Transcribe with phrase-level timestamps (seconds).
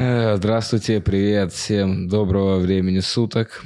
[0.00, 3.64] Э, Здравствуйте, привет, всем доброго времени суток.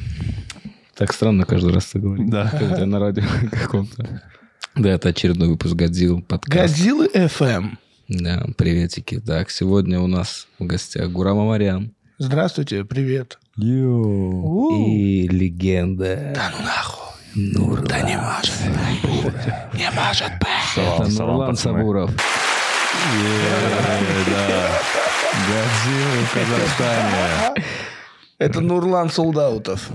[0.94, 2.30] Так странно каждый раз это говорить.
[2.30, 2.52] Да.
[2.60, 4.22] Будто на радио каком-то.
[4.76, 6.74] Да, это очередной выпуск Годзилл подкаст.
[6.74, 7.70] Годзиллы FM.
[8.08, 9.20] Да, приветики.
[9.20, 13.38] Так, сегодня у нас в гостях Гурам Амарян Здравствуйте, привет.
[13.56, 14.86] Йоу.
[14.86, 16.32] И легенда.
[16.34, 17.02] Да ну нахуй.
[17.34, 18.52] Нур, да не может.
[19.74, 20.74] Не может быть.
[20.74, 21.78] Салам, Нурлан пацаны.
[21.78, 22.10] Сабуров.
[24.26, 24.68] Да.
[25.48, 27.66] Годзилла в Казахстане.
[28.38, 29.90] Это Нурлан Солдаутов.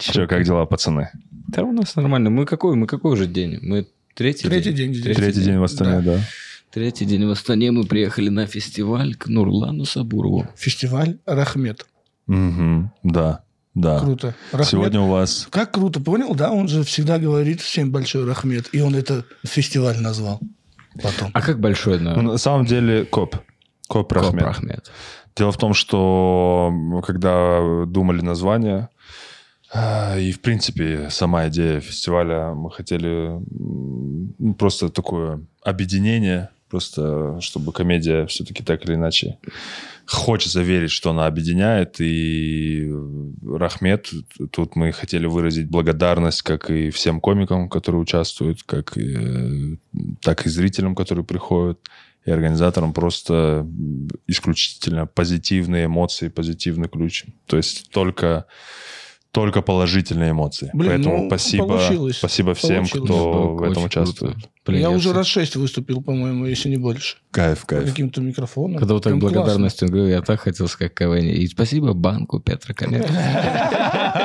[0.00, 1.10] Че, как дела, пацаны?
[1.48, 2.30] Да у нас нормально.
[2.30, 3.58] Мы какой, мы какой уже день?
[3.62, 5.16] Мы третий, Третий день здесь.
[5.16, 6.18] Третий день в Астане, да.
[6.70, 7.70] Третий день в Астане.
[7.70, 10.46] Мы приехали на фестиваль к Нурлану Сабурову.
[10.56, 11.86] Фестиваль Рахмет.
[12.26, 13.42] Мгм, Да,
[13.74, 13.98] да.
[13.98, 14.34] Круто.
[14.52, 14.68] Рахмет.
[14.68, 15.48] Сегодня у вас...
[15.50, 16.34] Как круто, понял?
[16.34, 18.68] Да, он же всегда говорит всем большой Рахмет.
[18.72, 20.40] И он это фестиваль назвал
[21.02, 21.30] потом.
[21.32, 23.36] А как большой Ну, на самом деле, КОП.
[23.88, 24.90] КОП Коп Рахмет.
[25.36, 26.72] Дело в том, что
[27.04, 28.88] когда думали название,
[29.72, 37.72] а, и, в принципе, сама идея фестиваля, мы хотели ну, просто такое объединение, просто чтобы
[37.72, 39.38] комедия все-таки так или иначе
[40.06, 42.90] хочется верить, что она объединяет, и
[43.46, 44.10] Рахмет,
[44.50, 49.76] тут мы хотели выразить благодарность как и всем комикам, которые участвуют, как и, э,
[50.20, 51.78] так и зрителям, которые приходят,
[52.24, 53.66] и организаторам просто
[54.26, 57.24] исключительно позитивные эмоции, позитивный ключ.
[57.46, 58.46] То есть только,
[59.34, 60.70] только положительные эмоции.
[60.72, 62.16] Блин, Поэтому ну, спасибо, получилось.
[62.18, 63.10] спасибо всем, Получилось.
[63.10, 64.36] кто Было в этом участвует.
[64.64, 67.16] Блин, я уже всё- раз шесть выступил, по-моему, если не больше.
[67.32, 67.84] Кайф, кайф.
[67.84, 68.78] Каким-то микрофоном.
[68.78, 71.24] Когда вот так Прям благодарностью говорю, я так хотел сказать КВН.
[71.26, 73.04] И спасибо банку Петра Конец.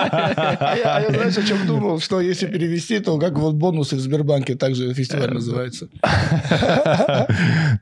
[0.01, 1.99] А я, а я, знаешь, о чем думал?
[1.99, 5.89] Что если перевести, то как вот бонусы в Сбербанке, также фестиваль называется.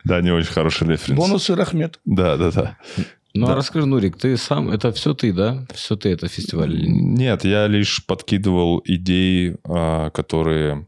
[0.03, 1.19] Да, не очень хороший референс.
[1.19, 1.99] Бонусы Рахмет.
[2.05, 2.77] Да, да, да.
[3.37, 3.53] Ну, Да.
[3.53, 5.65] а расскажи, Нурик, ты сам, это все ты, да?
[5.73, 6.75] Все ты это фестиваль?
[6.87, 10.87] Нет, я лишь подкидывал идеи, а, которые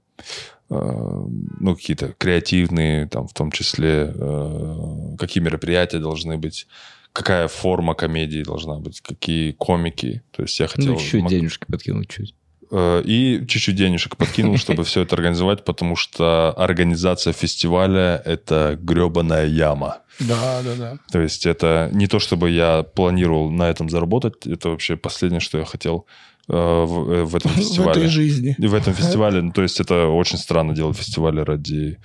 [0.70, 1.26] а,
[1.60, 6.68] ну, какие-то креативные, там, в том числе, а, какие мероприятия должны быть,
[7.14, 10.22] какая форма комедии должна быть, какие комики.
[10.32, 10.94] То есть я хотел...
[10.94, 12.36] Ну, чуть мак- денежки подкинуть чуть.
[12.72, 19.48] Э, И чуть-чуть денежек подкинул, чтобы все это организовать, потому что организация фестиваля– это гребаная
[19.48, 19.98] яма.
[20.20, 20.98] Да, да, да.
[21.12, 25.58] То есть это не то, чтобы я планировал на этом заработать, это вообще последнее, что
[25.58, 26.06] я хотел
[26.48, 28.08] э, в, э, в этом В этой фестивале.
[28.08, 28.56] жизни.
[28.58, 32.00] В этом фестивале, ну, то есть это очень странно делать фестивали ради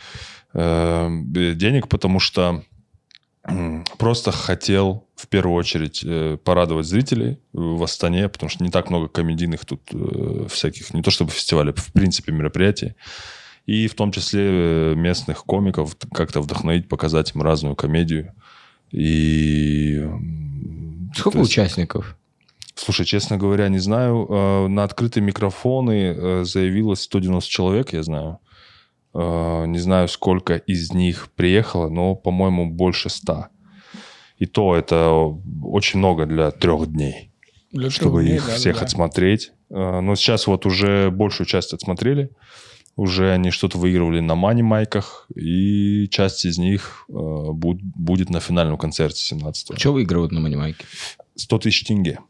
[0.54, 1.08] э,
[1.54, 2.62] денег, потому что
[3.99, 9.09] просто хотел в первую очередь э, порадовать зрителей в Астане, потому что не так много
[9.09, 12.94] комедийных тут э, всяких, не то чтобы фестивалей, в принципе мероприятий.
[13.66, 14.43] И в том числе
[14.93, 18.32] э, местных комиков как-то вдохновить, показать им разную комедию.
[18.91, 20.06] И...
[21.15, 22.16] Сколько есть- участников?
[22.76, 24.26] Слушай, честно говоря, не знаю.
[24.28, 28.38] Э, На открытые микрофоны э, заявилось 190 человек, я знаю.
[29.14, 33.47] Э, Не знаю, сколько из них приехало, но, по-моему, больше 100.
[34.38, 35.10] И то это
[35.62, 37.30] очень много для трех дней,
[37.72, 38.84] Для чтобы трех дней, их да, всех да.
[38.84, 39.52] отсмотреть.
[39.70, 42.30] Э, Но сейчас вот уже большую часть отсмотрели.
[42.97, 48.76] Уже они что-то выигрывали на мани-майках, и часть из них э, буд- будет на финальном
[48.78, 50.84] концерте 17 Что выигрывают на манимайке?
[51.34, 52.20] 100 тысяч тенге.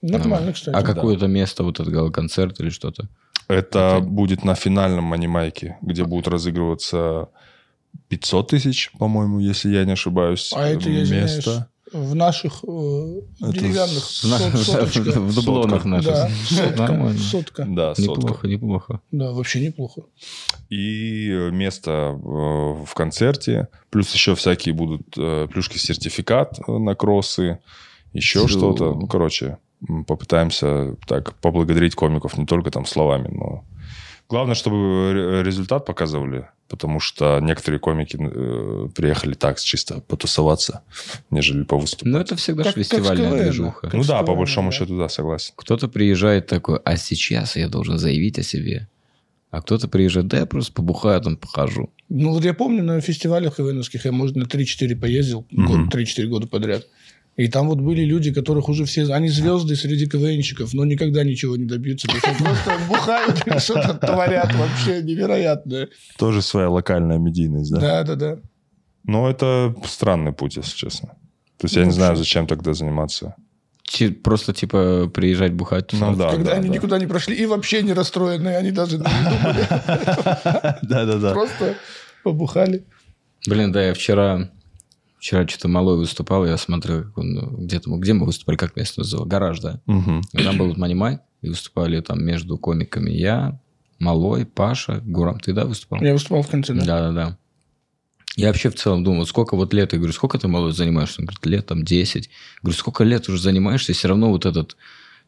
[0.00, 0.74] Нормально, кстати.
[0.74, 3.08] А какое-то место, вот этот гала-концерт или что-то?
[3.52, 7.28] Это будет на финальном анимайке, где будут разыгрываться
[8.08, 10.52] 500 тысяч, по-моему, если я не ошибаюсь.
[10.54, 11.68] А это, я извиняюсь, место.
[11.92, 14.96] В наших э, деревянных с- сот-.
[14.96, 16.10] В дублонах наших.
[16.10, 16.76] Да, сотка.
[16.78, 17.18] Нормально.
[17.18, 17.64] Сотка.
[17.68, 18.20] Да, сотка.
[18.22, 19.00] Неплохо, неплохо.
[19.10, 20.02] Да, вообще неплохо.
[20.70, 23.68] И место э, в концерте.
[23.90, 27.58] Плюс еще всякие будут э, плюшки-сертификат на кроссы.
[28.14, 28.94] Еще что-то.
[28.94, 29.58] Ну, короче,
[30.06, 33.64] попытаемся так поблагодарить комиков не только там словами, но...
[34.28, 40.82] Главное, чтобы ре- результат показывали, потому что некоторые комики э, приехали так чисто потусоваться,
[41.30, 42.12] нежели повыступать.
[42.12, 43.80] Ну, это всегда же Как- как с фестивальная КВН, движуха.
[43.82, 44.76] как Ну да, по большому да.
[44.76, 45.52] счету, да, согласен.
[45.56, 48.88] Кто-то приезжает такой, а сейчас я должен заявить о себе.
[49.50, 51.90] А кто-то приезжает, да я просто побухаю, там похожу.
[52.08, 55.66] Ну, вот я помню, на фестивалях КВНовских я, может, на 3-4 поездил, Мгм.
[55.90, 56.86] год, 3-4 года подряд.
[57.36, 59.06] И там вот были люди, которых уже все...
[59.12, 62.06] Они звезды среди КВНщиков, но никогда ничего не добьются.
[62.06, 65.88] То есть они просто бухают и что-то творят вообще невероятное.
[66.18, 67.80] Тоже своя локальная медийность, да?
[67.80, 68.38] Да-да-да.
[69.04, 71.08] Но это странный путь, если честно.
[71.58, 73.34] То есть я Ну, не знаю, зачем тогда заниматься.
[74.22, 75.92] Просто, типа, приезжать бухать.
[75.92, 76.74] Ну да, Когда да, они да.
[76.74, 79.66] никуда не прошли и вообще не расстроенные, они даже не думали.
[80.82, 81.32] Да-да-да.
[81.32, 81.76] Просто
[82.22, 82.84] Побухали.
[83.46, 84.50] Блин, да, я вчера...
[85.22, 88.74] Вчера что-то малой выступал, я смотрел, как он, ну, где, там, где мы выступали, как
[88.74, 89.80] место называл, гараж, да.
[89.86, 90.20] Мгм.
[90.32, 93.60] И там был Манимай, и выступали там между комиками я,
[94.00, 95.38] Малой, Паша, Гурам.
[95.38, 96.02] Ты, да, выступал?
[96.02, 96.84] Я выступал в конце, да.
[96.84, 97.38] Да, да, да.
[98.34, 101.20] Я вообще в целом думал, сколько вот лет, я говорю, сколько ты, малой, занимаешься?
[101.20, 102.28] Он говорит, лет там 10.
[102.60, 104.76] говорю, сколько лет уже занимаешься, и все равно вот этот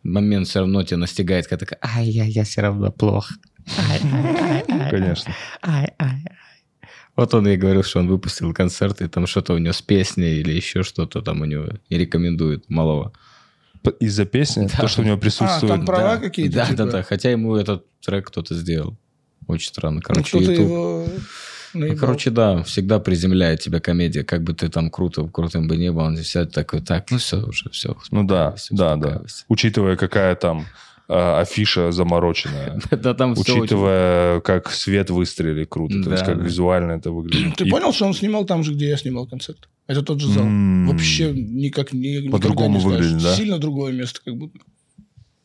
[0.02, 3.32] момент все равно тебя настигает, когда такая, ай, я, я все равно плохо.
[3.79, 5.32] Ай, ай, ай, Конечно.
[5.62, 6.25] ай, ай.
[7.16, 10.40] Вот он и говорил, что он выпустил концерт, и там что-то у него с песней
[10.40, 13.12] или еще что-то там у него, и рекомендует малого.
[14.00, 14.82] Из-за песни, Да.
[14.82, 15.72] то, что у него А, присутствует.
[15.72, 16.20] там права Да.
[16.20, 16.55] какие-то?
[16.56, 16.76] Да, типа?
[16.78, 17.02] да, да.
[17.02, 18.96] Хотя ему этот трек кто-то сделал.
[19.46, 19.96] Очень странно.
[19.96, 20.66] Ну, Короче, кто-то YouTube.
[20.66, 21.08] его
[21.75, 24.22] Ну, короче, да, всегда приземляет тебя комедия.
[24.25, 27.44] Как бы ты там круто, крутым бы не был, он вся такой, так, ну все,
[27.44, 27.96] уже все.
[28.10, 29.22] Ну да, да, да.
[29.49, 30.67] Учитывая, какая там
[31.08, 32.80] а, афиша замороченная.
[32.90, 37.56] Да, там Учитывая, как свет выстрелили круто, то есть как визуально это выглядит.
[37.56, 39.68] Ты понял, что он снимал там же, где я снимал концерт?
[39.86, 40.46] Это тот же зал.
[40.46, 43.34] Вообще никак не По-другому выглядит, да?
[43.34, 44.58] Сильно другое место, как будто.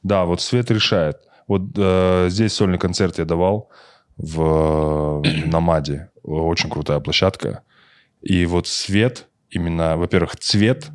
[0.03, 1.17] Да, вот свет решает.
[1.47, 3.69] Вот э, здесь сольный концерт я давал
[4.17, 6.09] в э, Намаде.
[6.23, 7.63] Очень крутая площадка.
[8.21, 10.89] И вот свет, именно, во-первых, цвет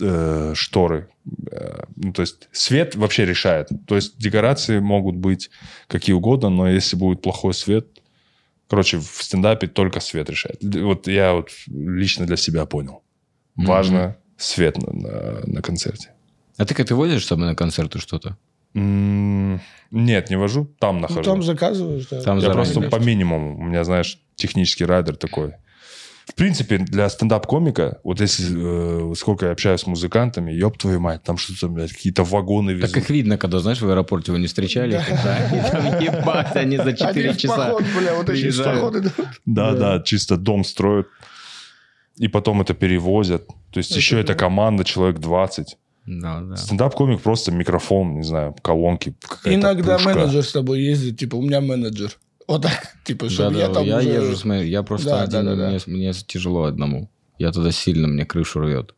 [0.00, 1.08] э, шторы.
[1.50, 3.68] э, ну, то есть свет вообще решает.
[3.86, 5.50] То есть декорации могут быть
[5.88, 7.86] какие угодно, но если будет плохой свет...
[8.68, 10.58] Короче, в стендапе только свет решает.
[10.62, 13.02] Вот я вот лично для себя понял.
[13.56, 16.12] Важно свет на, на- на концерте.
[16.56, 18.36] А ты как ты водишь с собой на концерты что-то?
[18.74, 19.60] М,
[19.90, 21.22] Нет, не вожу, там Ну, нахожу.
[21.24, 22.22] там заказываешь, да.
[22.22, 23.58] Там Я просто по минимуму.
[23.58, 25.54] У меня, знаешь, технический райдер такой.
[26.30, 31.22] В принципе, для стендап-комика, вот если э, сколько я общаюсь с музыкантами, ёб твою мать,
[31.22, 32.92] там что-то, блядь, какие-то вагоны везут.
[32.92, 36.76] Так их видно, когда, знаешь, в аэропорте вы не встречали, когда они там ебать, они
[36.76, 37.56] за 4 Они в часа.
[37.56, 38.50] поход, бля, вот эти.
[39.46, 39.98] Да, Да.
[39.98, 41.06] да, чисто дом строят.
[42.16, 43.46] И потом это перевозят.
[43.70, 44.22] То есть Это еще да.
[44.22, 45.76] эта команда, человек 20.
[46.06, 46.56] Да, да.
[46.56, 50.14] Стендап-комик просто микрофон, не знаю, колонки, Иногда пушка.
[50.14, 52.12] менеджер с тобой ездит, типа, у меня менеджер.
[52.50, 55.22] Вот так, типа, Да, чтобы да, я там я уже- езжу, смотри, я просто Да,
[55.22, 57.08] один, да, да, мне, мне тяжело одному.
[57.38, 58.92] Я тогда сильно, мне крышу рвет.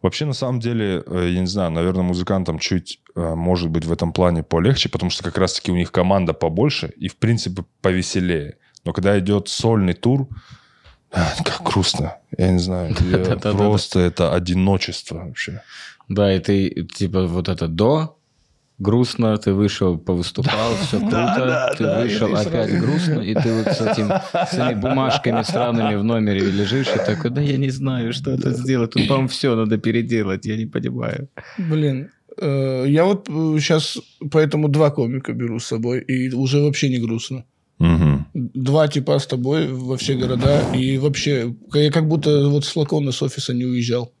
[0.00, 3.92] Вообще, на самом деле, э, я не знаю, наверное, музыкантам чуть, э, может быть, в
[3.92, 8.56] этом плане полегче, потому что как раз-таки у них команда побольше и, в принципе, повеселее.
[8.84, 10.28] Но когда идет сольный тур,
[11.12, 12.16] а, как грустно.
[12.38, 12.94] Я не знаю.
[13.42, 15.62] Просто это одиночество вообще.
[16.08, 18.15] Да, и ты, типа, вот это до,
[18.78, 24.10] грустно, ты вышел, повыступал, все круто, ты вышел, опять грустно, и ты вот с, этим,
[24.32, 28.52] с этими бумажками странными в номере лежишь, и такой, да я не знаю, что это
[28.52, 31.28] сделать, тут, по-моему, все надо переделать, я не понимаю.
[31.58, 33.98] Блин, э, я вот сейчас
[34.30, 37.44] поэтому два комика беру с собой, и уже вообще не грустно.
[37.78, 43.12] Два типа с тобой во все города, и вообще, я как будто вот с флакона
[43.12, 44.12] с офиса не уезжал.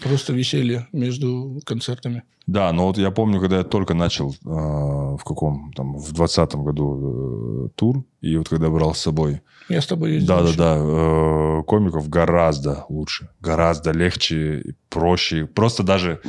[0.00, 2.22] Просто веселье между концертами.
[2.46, 6.64] Да, но вот я помню, когда я только начал э, в каком там в двадцатом
[6.64, 10.28] году э, тур, и вот когда брал с собой Я с тобой ездил.
[10.28, 10.76] Да, да, да.
[10.78, 15.46] э, Комиков гораздо лучше, гораздо легче, проще.
[15.46, 16.20] Просто даже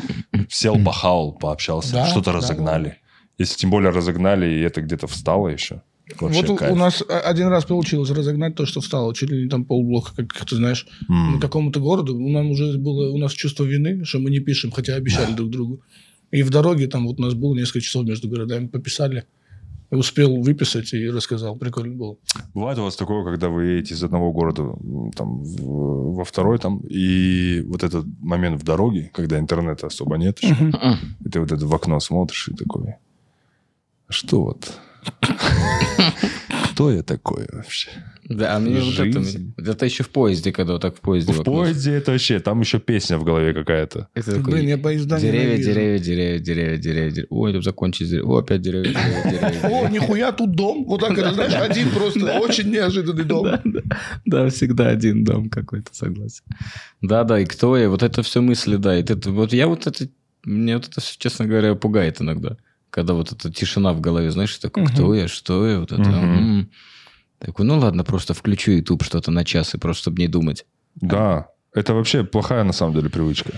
[0.50, 2.98] сел, похавал, пообщался, Да, что-то да, разогнали.
[3.39, 5.81] Если тем более разогнали, и это где-то встало еще.
[6.19, 6.71] Вообще вот у- кайф.
[6.73, 10.45] у нас один раз получилось разогнать то, что встало, чуть ли не там полблока, как,
[10.45, 12.16] ты знаешь, на какому-то городу.
[12.18, 15.49] У нас уже было у нас чувство вины, что мы не пишем, хотя обещали друг
[15.49, 15.80] другу.
[16.31, 19.23] И в дороге там вот у нас было несколько часов между городами, пописали.
[19.92, 21.56] Успел выписать и рассказал.
[21.56, 22.18] Прикольно было.
[22.56, 24.63] Бывает у вас такое, когда вы едете из одного города
[25.16, 30.39] там, в- во второй, там, и вот этот момент в дороге, когда интернета особо нет
[30.42, 30.71] еще,
[31.23, 32.95] и ты вот это в окно смотришь и такой,
[34.07, 34.80] «А что вот?
[36.74, 37.90] Кто я такой вообще?
[38.28, 39.54] Да, а мне вот это, Жизнь.
[39.57, 41.33] это еще в поезде, когда вот так в поезде.
[41.33, 44.07] В окно поезде это вообще, там еще песня в голове какая-то.
[44.16, 45.69] Это такой, Блин, я поезда деревья, ненавижу.
[45.72, 46.78] деревья, деревья, деревья, деревья,
[47.12, 47.28] деревья.
[47.30, 48.28] Ой, тут закончились деревья.
[48.28, 49.69] О, опять деревья, деревья, деревья.
[49.86, 50.86] О, нихуя, тут дом.
[50.86, 53.44] Вот так, это, знаешь, один просто очень неожиданный дом.
[53.44, 53.81] Да, да.
[54.26, 56.44] Да, всегда один дом какой-то, согласен.
[57.02, 57.90] Да, да, и кто я?
[57.90, 58.98] Вот это все мысли, да.
[59.26, 60.07] Вот я вот это,
[60.44, 62.57] мне вот это, честно говоря, пугает иногда.
[62.94, 64.92] Когда вот эта тишина в голове, знаешь, такой, Мгм.
[64.94, 66.02] кто я, что я, вот это.
[66.02, 66.38] Мгм.
[66.59, 66.69] м.
[67.40, 70.66] Такой, ну ладно, просто включу YouTube что-то на час, и просто чтобы не думать.
[71.02, 73.50] Да, это вообще плохая на самом деле привычка.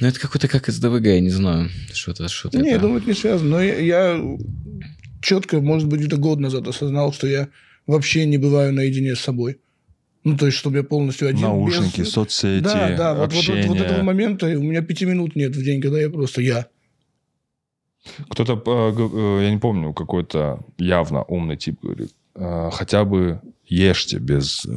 [0.00, 1.70] Ну, это какой-то как СДВГ, я не знаю.
[1.92, 2.58] Что-то, что-то.
[2.60, 3.50] Не, я это- думаю, это не связано.
[3.50, 4.36] Но я, я
[5.22, 7.48] четко, может быть, где-то год назад осознал, что я
[7.88, 9.58] вообще не бываю наедине с собой.
[10.22, 11.42] Ну, то есть, чтобы я полностью один.
[11.42, 13.66] Наушники, без- соцсети, Да, да, вот, вот, вот, общение.
[13.68, 16.66] вот этого момента у меня пяти минут нет в день, когда я просто я.
[18.30, 24.18] Кто-то, э, э, я не помню, какой-то явно умный тип говорит, э, хотя бы ешьте
[24.18, 24.70] без, э,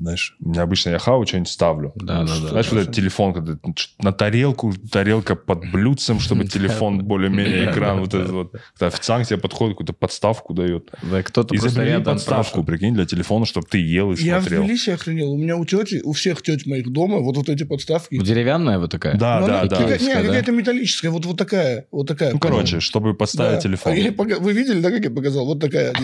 [0.00, 1.92] знаешь, у меня обычно я хаваю, что-нибудь ставлю.
[1.96, 2.48] Да, да, да.
[2.48, 3.56] Знаешь, вот этот телефон, когда
[4.00, 8.52] на тарелку, тарелка под блюдцем, чтобы телефон более-менее экран, вот этот вот.
[8.74, 10.90] Когда официант тебе подходит, какую-то подставку дает.
[11.02, 14.64] Да, кто-то просто рядом подставку, прикинь, для телефона, чтобы ты ел и Я в смотрел.
[14.64, 15.32] Тбилиси охренел.
[15.32, 18.16] У меня у тети, у всех тет моих дома вот, вот эти подставки.
[18.16, 19.16] Ну, Деревянная вот такая?
[19.16, 19.76] Да, Но да, да.
[19.76, 20.26] какая- Не, Киевская, да?
[20.28, 22.32] какая-то металлическая, вот, вот такая, вот такая.
[22.32, 23.60] Ну, короче, чтобы подставить Да.
[23.62, 23.92] телефон.
[23.92, 25.46] А Вы видели, да, как я показал?
[25.46, 25.92] Вот такая.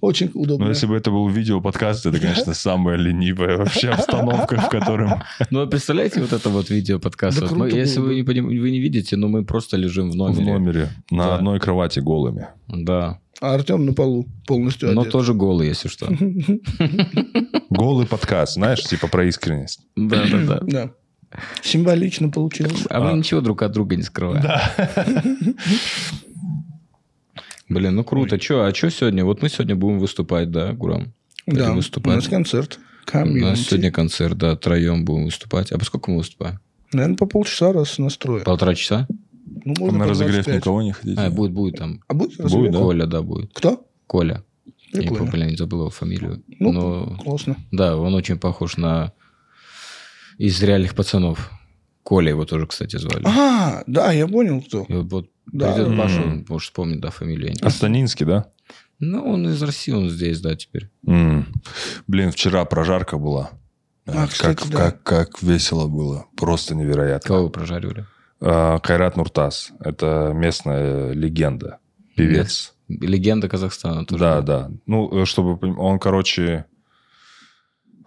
[0.00, 0.66] Очень удобно.
[0.66, 5.22] Но если бы это был видео-подкаст, это, конечно, самая ленивая вообще обстановка, в котором...
[5.50, 7.38] Ну, а представляете, вот это вот видео подкаст.
[7.40, 8.14] Да Вот мы- круто если вы
[8.70, 10.52] не, видите, но мы просто лежим в В номере.
[10.52, 11.34] номере, на Да.
[11.36, 12.46] одной кровати голыми.
[12.68, 13.18] Да.
[13.40, 15.12] А Артем на полу полностью Но одет.
[15.12, 16.08] тоже голый, если что.
[17.70, 19.80] Голый подкаст, знаешь, типа про искренность.
[19.96, 20.60] Да, да, да.
[20.62, 20.90] Да.
[21.62, 22.84] Символично получилось.
[22.90, 24.42] А мы ничего друг от друга не скрываем.
[27.68, 28.38] Блин, ну круто.
[28.38, 29.24] Че, а что сегодня?
[29.24, 31.12] Вот мы сегодня будем выступать, да, Гурам?
[31.46, 32.16] Да, Пойдем у выступать.
[32.16, 32.78] нас концерт.
[33.12, 35.72] У нас сегодня концерт, да, троем будем выступать.
[35.72, 36.60] А поскольку мы выступаем?
[36.92, 38.42] Наверное, по полчаса раз настроя.
[38.44, 39.06] Полтора часа?
[39.64, 40.56] Ну, можно На по разогрев 25.
[40.56, 41.20] никого не хотите?
[41.20, 42.00] А, будет, будет там.
[42.06, 42.72] А будет Будет, разогрев?
[42.72, 42.78] да?
[42.78, 43.50] Коля, да, будет.
[43.54, 43.86] Кто?
[44.06, 44.44] Коля.
[44.92, 45.30] Я, Прикольно.
[45.30, 46.42] блин, не забыл его фамилию.
[46.58, 47.56] Ну, Но, Классно.
[47.72, 49.12] да, он очень похож на...
[50.38, 51.50] Из реальных пацанов.
[52.02, 53.22] Коля его тоже, кстати, звали.
[53.26, 54.84] А, да, я понял, кто.
[54.88, 55.74] И вот Да.
[55.74, 57.54] придет Паша, он, может, вспомнит, да, фамилию.
[57.62, 58.46] Астанинский, да?
[59.00, 60.90] Ну, он из России, он здесь, да, теперь.
[61.06, 61.46] М.
[62.06, 63.50] Блин, вчера прожарка была.
[64.06, 64.78] А, Э, кстати, как, да.
[64.90, 66.26] как, как весело было.
[66.36, 67.28] Просто невероятно.
[67.28, 68.06] Кого вы прожаривали?
[68.40, 69.70] А, Кайрат Нуртас.
[69.80, 71.78] Это местная легенда.
[72.16, 72.74] Певец.
[72.88, 74.20] Легенда Казахстана тоже.
[74.20, 74.70] Да, да.
[74.86, 75.58] Ну, э, чтобы...
[75.78, 76.64] Он, короче...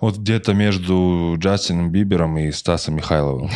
[0.02, 3.50] Вот где-то между Джастином Бибером и Стасом Михайловым.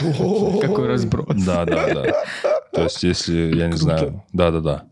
[0.61, 1.43] Какой разброс.
[1.43, 2.23] Да, да, да.
[2.71, 4.23] То есть, если, я не знаю...
[4.31, 4.83] Да, да, да.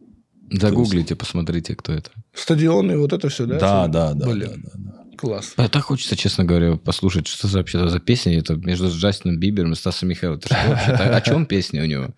[0.49, 2.09] Загуглите, посмотрите, кто это.
[2.33, 3.59] Стадионы, вот это все, да?
[3.59, 4.25] Да, да, да.
[4.25, 5.17] Блин, да, да, да.
[5.17, 5.53] класс.
[5.57, 8.37] А так хочется, честно говоря, послушать, что за вообще за песня.
[8.37, 10.41] Это между Джастином Бибером и Стасом Михайловым.
[10.49, 12.09] О чем песня у него?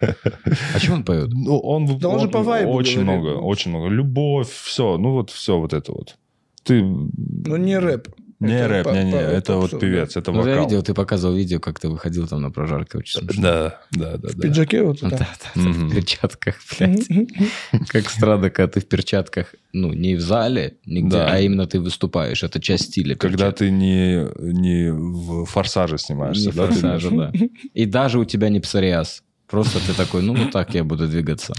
[0.73, 1.29] О чем он поет?
[1.31, 3.21] Ну, он, Да он же по вайбу Очень говорит.
[3.21, 3.87] много, очень много.
[3.87, 4.97] Любовь, все.
[4.97, 6.15] Ну, вот все вот это вот.
[6.63, 6.81] Ты...
[6.81, 8.09] Ну, не рэп.
[8.41, 10.65] Не Это рэп, по- не, не, по- это вот певец, это Ну, я вокал.
[10.65, 12.97] видел, ты показывал видео, как ты выходил там на прожарке.
[12.97, 13.41] Очень смешно.
[13.41, 14.41] Да, да, да, В да.
[14.41, 17.07] пиджаке вот Да, да, в перчатках, блядь.
[17.87, 22.43] Как странно, когда ты в перчатках, ну, не в зале, нигде, а именно ты выступаешь.
[22.43, 23.15] Это часть стиля.
[23.15, 26.65] Когда ты не, не в форсаже снимаешься, Не да?
[26.67, 27.03] имеешь?
[27.03, 27.31] да.
[27.73, 29.23] И даже у тебя не псориаз.
[29.47, 31.53] Просто ты такой, ну, вот так я буду двигаться.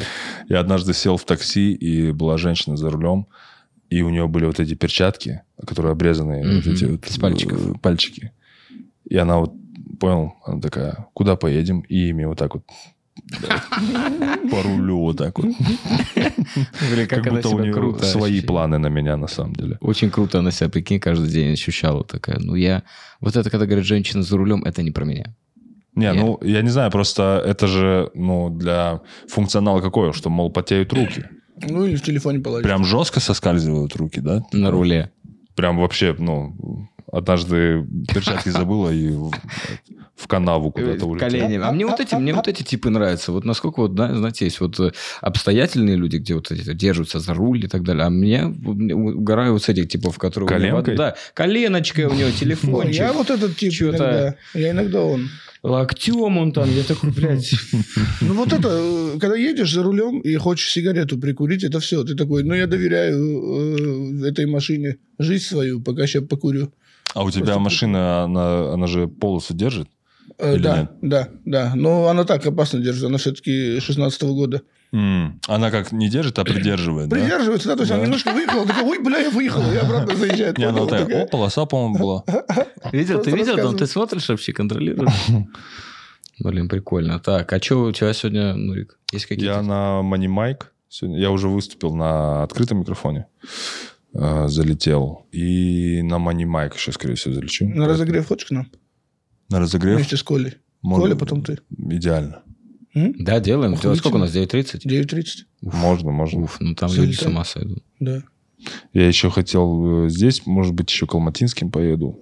[0.49, 3.29] Я однажды сел в такси, и была женщина за рулем,
[3.91, 7.59] и у нее были вот эти перчатки, которые обрезанные, вот Мгм, эти вот с пальчиков.
[7.61, 8.33] э, пальчики.
[9.09, 9.53] И она вот,
[10.01, 11.81] понял, она такая, куда поедем?
[11.81, 12.65] И ими вот так вот
[14.51, 15.47] по рулю вот так вот.
[16.91, 19.79] Блин, Как будто у нее свои планы на меня на самом деле.
[19.81, 22.39] Очень круто она себя, прикинь, каждый день ощущала такая.
[22.41, 22.83] Ну, я...
[23.21, 25.35] Вот это, когда говорят, женщина за рулем, это не про меня.
[25.95, 30.51] Не, Я- ну, я не знаю, просто это же, ну, для функционала какое, что, мол,
[30.53, 31.25] потеют руки.
[31.63, 32.65] Ну, или в телефоне положить.
[32.67, 34.43] Прям жестко соскальзывают руки, да?
[34.53, 35.11] На руле.
[35.55, 39.11] Прям вообще, ну, однажды перчатки забыла и
[40.17, 41.31] в, канаву куда-то улетела.
[41.31, 41.61] колени.
[41.63, 43.33] А мне вот эти, мне вот эти типы нравятся.
[43.33, 47.33] Вот насколько вот, да, знаете, есть вот э, обстоятельные люди, где вот эти держатся за
[47.33, 48.05] руль и так далее.
[48.05, 50.49] А мне, угораю вот с этих типов, которые...
[50.49, 50.97] Коленкой?
[50.97, 52.97] Да, коленочка у него, телефончик.
[52.97, 54.35] я вот этот тип иногда.
[54.55, 55.29] Я иногда он.
[55.63, 56.71] Локтем он там.
[56.71, 57.55] Я такой, блядь...
[58.21, 62.05] Ну, вот это, э, когда едешь за рулем и хочешь сигарету прикурить, это все.
[62.05, 66.73] Ты такой, ну, я доверяю э, этой машине жизнь свою, пока сейчас покурю.
[67.15, 69.89] А у тебя Просто- машина, она, она же полосу держит?
[70.39, 70.91] Э, да, нет?
[71.01, 71.73] да, да.
[71.75, 73.05] Но она так опасно держит.
[73.05, 74.63] Она все-таки 16 года.
[74.93, 77.17] Она как не держит, а придерживает, да?
[77.17, 77.77] Придерживается, да?
[77.77, 80.59] То есть она немножко выехала, такой, ой, бля, я выехал, и обратно заезжает.
[80.59, 82.25] Не, она такая, Такая, о, полоса, по-моему, была.
[82.93, 85.13] Видел, ты видел, там ты смотришь вообще, контролируешь?
[86.39, 87.19] Блин, прикольно.
[87.19, 88.99] Так, а что у тебя сегодня, Нурик?
[89.13, 89.55] Есть какие-то?
[89.55, 91.19] Я на Money Mic сегодня.
[91.19, 93.27] Я уже выступил на открытом микрофоне.
[94.13, 95.27] э, залетел.
[95.33, 97.67] И на Money Mic еще, скорее всего, залечу.
[97.69, 98.71] На разогрев хочешь к нам?
[99.49, 99.97] На разогрев?
[99.97, 100.55] Вместе с Колей.
[100.83, 101.59] Коля, потом ты.
[101.71, 102.43] Идеально.
[102.97, 103.15] М?
[103.19, 103.75] Да, делаем.
[103.75, 103.95] Охуительно.
[103.97, 104.35] Сколько у нас?
[104.35, 104.81] 9.30?
[104.87, 105.25] 9.30.
[105.63, 106.43] Можно, можно.
[106.43, 107.07] Уф, ну там Залетай.
[107.07, 107.85] люди с ума сойдут.
[108.01, 108.23] Да.
[108.95, 112.19] Я еще хотел э, здесь, может быть, еще к Алматинским поеду.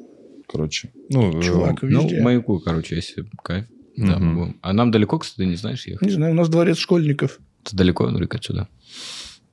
[0.48, 0.90] Короче.
[1.10, 2.20] Ну, э, Чувак, Ну, везде.
[2.20, 3.66] маяку, короче, если кайф.
[3.96, 4.58] Да, мы будем.
[4.60, 6.02] А нам далеко, кстати, не знаешь, ехать?
[6.06, 7.38] Не знаю, у нас дворец школьников.
[7.64, 8.68] Это далеко, Нурик, отсюда?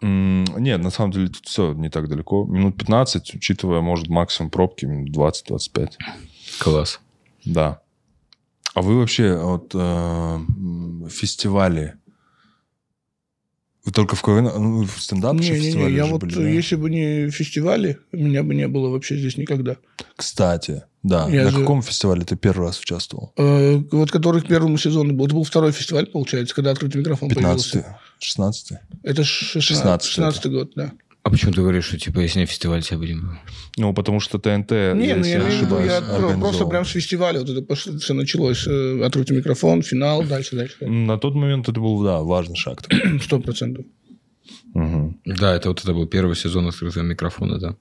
[0.01, 2.45] Нет, на самом деле тут все не так далеко.
[2.45, 5.91] Минут 15, учитывая, может, максимум пробки, минут 20-25.
[6.59, 6.99] Класс.
[7.45, 7.81] Да.
[8.73, 10.39] А вы вообще вот э,
[11.09, 11.95] фестивали
[13.83, 16.47] Вы только в КВН, ну, в стендап Не, не, не, я вот, были, да?
[16.47, 19.77] если бы не фестивали, меня бы не было вообще здесь никогда.
[20.15, 21.27] Кстати, да.
[21.29, 23.33] Я На же- каком фестивале ты первый раз участвовал?
[23.37, 25.25] Э, вот который к первому сезону был.
[25.25, 27.99] Это был второй фестиваль, получается, когда открытый микрофон 15 появился.
[28.19, 28.73] 16
[29.03, 30.93] Это 16 16-й 16 год, да.
[31.23, 33.39] А почему ты говоришь, что типа если не фестиваль, тебя будем...
[33.77, 36.89] Ну, потому что ТНТ, Не, если ну я виду, ошибаюсь, я про- просто прям с
[36.89, 38.65] фестиваля вот это пошло, все началось.
[38.67, 40.87] э, Открытый микрофон, финал, дальше, дальше.
[40.87, 42.81] На тот момент это был, да, важный шаг.
[43.23, 43.85] Сто процентов.
[44.73, 45.19] Мгм.
[45.25, 47.75] Да, это вот это был первый сезон открытого микрофона, да.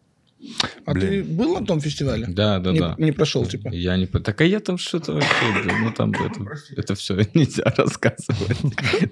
[0.86, 1.08] А Блин.
[1.08, 2.26] ты был на том фестивале?
[2.26, 2.94] Да, да, не, да.
[2.98, 3.68] не прошел, типа.
[3.72, 4.06] Я не...
[4.06, 5.28] Так а я там что-то вообще...
[5.82, 8.58] Ну, там это, это все нельзя рассказывать.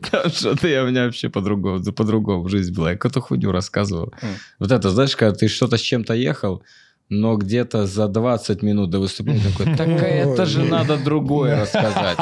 [0.10, 2.90] Там что-то я у меня вообще по-другому, по-другому жизнь была.
[2.90, 4.12] Я какую-то хуйню рассказывал.
[4.58, 6.62] Вот это, знаешь, когда ты что-то с чем-то ехал,
[7.10, 12.18] но где-то за 20 минут до выступления такой, так это же надо другое рассказать.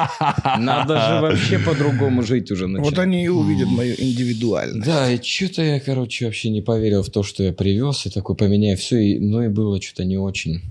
[0.59, 2.91] Надо же вообще по-другому жить уже начать.
[2.91, 4.87] Вот они и увидят мою индивидуальность.
[4.87, 8.37] Да, и что-то я, короче, вообще не поверил в то, что я привез, и такой
[8.37, 10.63] поменяю все, и, ну и было что-то не очень.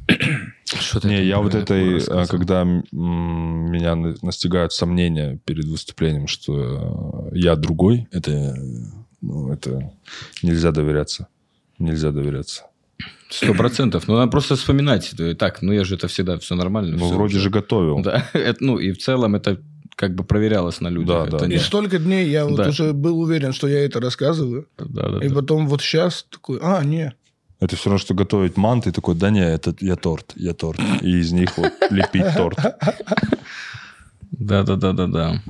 [0.65, 7.29] Что-то Не, я вот это этой, а, когда меня на- настигают сомнения перед выступлением, что
[7.33, 8.55] э, я другой, это,
[9.21, 9.91] ну, это
[10.41, 11.27] нельзя доверяться.
[11.77, 12.63] Нельзя доверяться.
[13.29, 14.07] Сто процентов.
[14.07, 15.13] Ну, надо просто вспоминать.
[15.37, 16.97] Так, ну я же это всегда все нормально.
[16.97, 17.43] Ну, всё вроде уже.
[17.45, 18.01] же готовил.
[18.01, 19.59] Да, это, ну и в целом это
[19.95, 21.07] как бы проверялось на людях.
[21.23, 22.69] Да, Это да, не- И столько дней я вот Да.
[22.69, 24.67] уже был уверен, что я это рассказываю.
[24.77, 25.35] Да, да, И да.
[25.35, 27.13] потом вот сейчас такой, а, не.
[27.59, 30.79] Это все равно, что готовить манты, такой, да не, это я торт, я торт.
[31.01, 32.57] И из них вот лепить торт.
[34.31, 35.41] Да, да, да, да, да.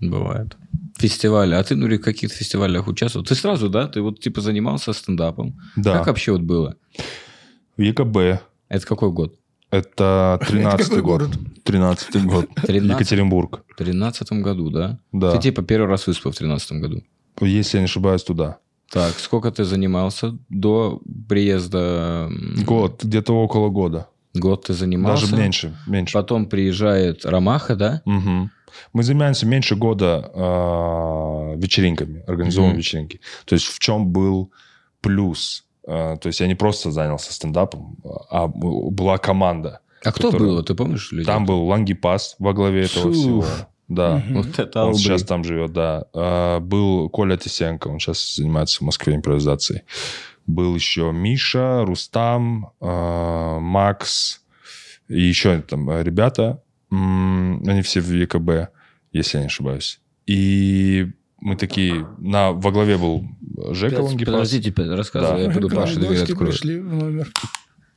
[0.00, 0.56] Бывает.
[0.98, 1.54] Фестивали.
[1.54, 3.24] А ты, Нури, в каких фестивалях участвовал?
[3.24, 3.86] Ты сразу, да?
[3.88, 5.58] Ты вот типа занимался стендапом.
[5.76, 5.98] Да.
[5.98, 6.76] Как вообще вот было?
[7.76, 8.42] В ЕКБ.
[8.68, 9.34] Это какой год?
[9.70, 11.20] Это 13 какой год.
[11.22, 11.38] город?
[11.64, 12.46] 13 год.
[12.66, 12.90] 13?
[12.90, 13.64] Екатеринбург.
[13.68, 14.98] В тринадцатом году, да?
[15.12, 15.32] Да.
[15.32, 17.02] Ты типа первый раз выступил в тринадцатом году.
[17.40, 18.58] Если я не ошибаюсь, туда.
[18.90, 22.28] Так, сколько ты занимался до приезда?
[22.66, 24.08] Год, где-то около года.
[24.34, 25.26] Год ты занимался.
[25.26, 25.76] Даже меньше.
[25.86, 26.12] меньше.
[26.12, 28.02] Потом приезжает Ромаха, да?
[28.04, 28.50] Мгм.
[28.92, 32.78] Мы занимаемся меньше года а, вечеринками, организовываем Мгм.
[32.78, 33.20] вечеринки.
[33.44, 34.50] То есть в чем был
[35.00, 35.64] плюс?
[35.86, 37.96] А, то есть я не просто занялся стендапом,
[38.30, 39.80] а б- была команда.
[40.04, 40.62] А кто Который- был?
[40.62, 41.26] Ты помнишь людей?
[41.26, 43.12] Там был Лангипас во главе этого Фу.
[43.12, 43.44] всего.
[43.88, 44.22] Да.
[44.30, 46.04] Вот это Он сейчас там живет, да.
[46.14, 49.82] А, был Коля Тисенко, он сейчас занимается в Москве импровизацией.
[50.46, 54.42] Был еще Миша, Рустам, а, Макс
[55.08, 56.62] и еще там э, ребята.
[56.90, 58.70] Они все в ЕКБ,
[59.12, 60.00] если я не ошибаюсь.
[60.26, 61.08] И
[61.40, 62.06] мы такие...
[62.18, 63.24] На, во главе был
[63.72, 64.32] Жека Пять- Лангипас.
[64.34, 65.42] Подождите, рассказывай, Да.
[65.44, 66.50] я пойду Паше дверь открою.
[66.52, 67.30] пришли в номер.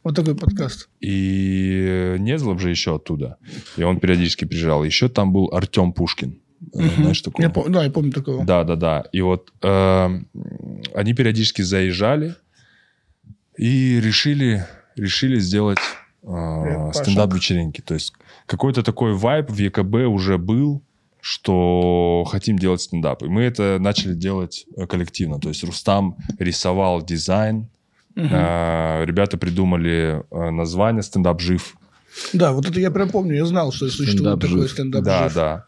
[0.04, 0.90] Вот такой подкаст.
[1.00, 3.38] И Незлов же еще оттуда.
[3.78, 4.84] И он периодически приезжал.
[4.84, 6.40] Еще там был Артем Пушкин.
[6.74, 6.90] Э.
[6.98, 7.42] Знаешь такого?
[7.44, 8.46] Я пом- да, я помню такого.
[8.46, 9.06] Да, да, да.
[9.12, 10.20] И вот э,
[10.94, 12.36] они периодически заезжали
[13.58, 15.80] и решили, решили сделать
[16.24, 17.82] э, стендап-вечеринки.
[17.82, 18.14] То есть
[18.46, 20.82] какой-то такой вайб в ЕКБ уже был,
[21.22, 23.24] что хотим делать стендап.
[23.24, 25.40] И мы это начали делать э, коллективно.
[25.40, 27.68] То есть Рустам рисовал дизайн,
[28.16, 28.28] Мгм.
[28.32, 31.76] э, ребята придумали э, название «Стендап жив».
[32.32, 33.36] Да, вот это я прям помню.
[33.36, 35.34] Я знал, что существует Стендап такой стендап Да, жив.
[35.34, 35.66] да.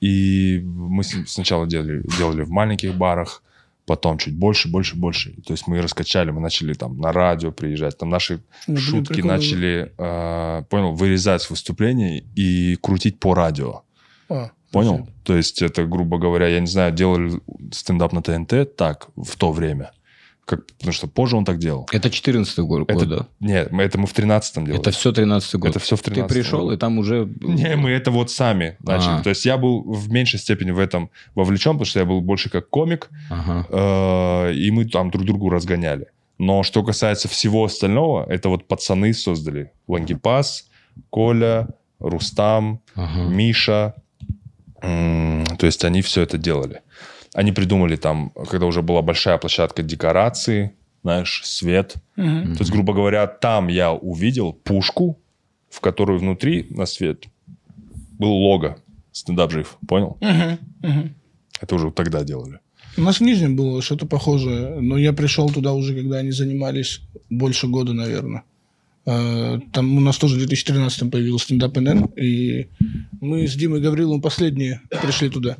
[0.00, 3.42] И мы сначала делали, делали в маленьких барах,
[3.90, 5.32] потом чуть больше, больше, больше.
[5.44, 9.36] То есть мы раскачали, мы начали там на радио приезжать, там наши Ну, шутки прикольно.
[9.36, 13.82] начали, э, понял, вырезать с выступлений и крутить по радио.
[14.28, 14.94] А, Понял?
[14.98, 15.08] спасибо.
[15.24, 17.40] То есть это, грубо говоря, я не знаю, делали
[17.72, 19.90] стендап на ТНТ так в то время.
[20.50, 21.86] Как, потому что позже он так делал.
[21.92, 23.26] Это 14 год, Это- да?
[23.38, 24.80] Нет, мы, это мы в 13-м делали.
[24.80, 25.70] Это все 13 год.
[25.70, 27.28] Это все в Ты 13 пришел, и там уже...
[27.40, 29.20] Не, мы это вот сами начали.
[29.20, 29.22] А.
[29.22, 32.50] То есть я был в меньшей степени в этом вовлечен, потому что я был больше
[32.50, 33.64] как комик, Ага.
[34.48, 36.06] э, и мы там друг другу разгоняли.
[36.38, 39.70] Но что касается всего остального, это вот пацаны создали.
[39.86, 40.68] Лангипас,
[41.10, 41.68] Коля,
[42.00, 43.28] Рустам, Ага.
[43.28, 43.94] Миша.
[44.82, 46.80] М, То есть они все это делали.
[47.34, 51.94] Они придумали там, когда уже была большая площадка декорации, знаешь, свет.
[52.16, 52.54] Мгм.
[52.56, 55.18] То есть, грубо говоря, там я увидел пушку,
[55.70, 57.24] в которой внутри на свет
[58.18, 58.78] был лого
[59.12, 59.78] «Стендап жив».
[59.88, 60.16] Понял?
[60.20, 60.58] Мгм.
[60.82, 61.14] Мгм.
[61.60, 62.58] Это уже тогда делали.
[62.96, 67.00] У нас в Нижнем было что-то похожее, но я пришел туда уже, когда они занимались
[67.30, 68.42] больше года, наверное.
[69.06, 72.66] Э, Там у нас тоже в 2013 появился стендап НН, и
[73.20, 75.56] мы с Димой Гавриловым последние пришли туда.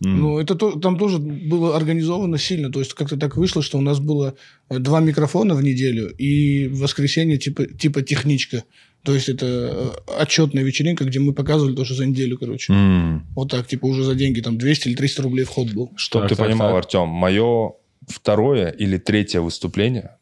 [0.00, 2.70] Ну, это то- там тоже было организовано сильно.
[2.70, 4.34] То есть как-то так вышло, что у нас было
[4.70, 8.62] э, два микрофона в неделю, и в воскресенье типа, типа техничка
[9.02, 9.90] То есть это э,
[10.22, 12.72] отчетная вечеринка, где мы показывали тоже за неделю, короче.
[12.72, 13.26] М.
[13.34, 15.90] Вот так, типа уже за деньги, там 200 или 300 рублей вход был.
[15.96, 16.78] Чтоб Так, ты так, понимал, так.
[16.84, 17.72] Артем, мое
[18.06, 20.16] второе или третье выступление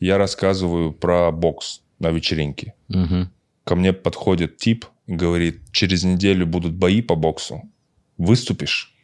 [0.00, 2.74] я рассказываю про бокс на вечеринке.
[2.88, 3.28] Мгм.
[3.64, 7.62] Ко мне подходит тип и говорит, через неделю будут бои по боксу.
[8.18, 8.94] Выступишь?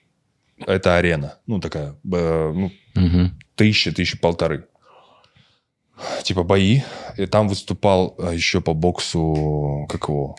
[0.59, 1.35] Это арена.
[1.47, 3.39] Ну, такая, э, ну, Мгм.
[3.57, 4.67] тысяча, тысяча полторы.
[6.23, 6.81] Типа бои.
[7.17, 10.37] И там выступал э, еще по боксу, как его,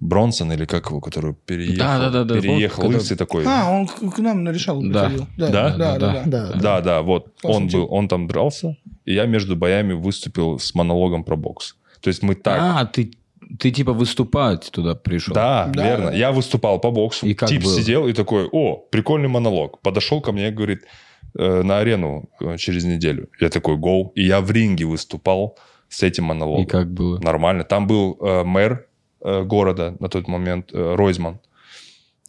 [0.00, 3.44] Бронсон или как его, который переехал, Да-да-да-да, переехал вот, когда- лысый такой.
[3.46, 5.04] А, он к, нам на решал Да.
[5.04, 5.26] приходил.
[5.38, 5.48] Да?
[5.48, 6.12] Да, да, Да, да.
[6.12, 6.24] да.
[6.52, 6.58] Да.
[6.60, 7.32] Да, да, вот.
[7.40, 7.80] Классный Он тип.
[7.80, 8.76] был, он там дрался,
[9.06, 11.76] и я между боями выступил с монологом про бокс.
[12.00, 12.58] То есть мы так...
[12.60, 13.12] А, ты,
[13.58, 15.34] ты типа выступать туда пришел?
[15.34, 15.84] Да, Да.
[15.84, 16.10] верно.
[16.10, 17.26] Я выступал по боксу.
[17.26, 17.74] И как Тип было?
[17.74, 19.80] сидел и такой, о, прикольный монолог.
[19.80, 20.82] Подошел ко мне и говорит,
[21.38, 23.28] «Э, на арену э, через неделю.
[23.40, 24.12] Я такой, гоу.
[24.14, 25.56] И я в ринге выступал
[25.88, 26.64] с этим монологом.
[26.64, 27.18] И как было?
[27.18, 27.64] Нормально.
[27.64, 28.86] Там был э, мэр
[29.20, 31.38] э, города на тот момент, э, Ройзман.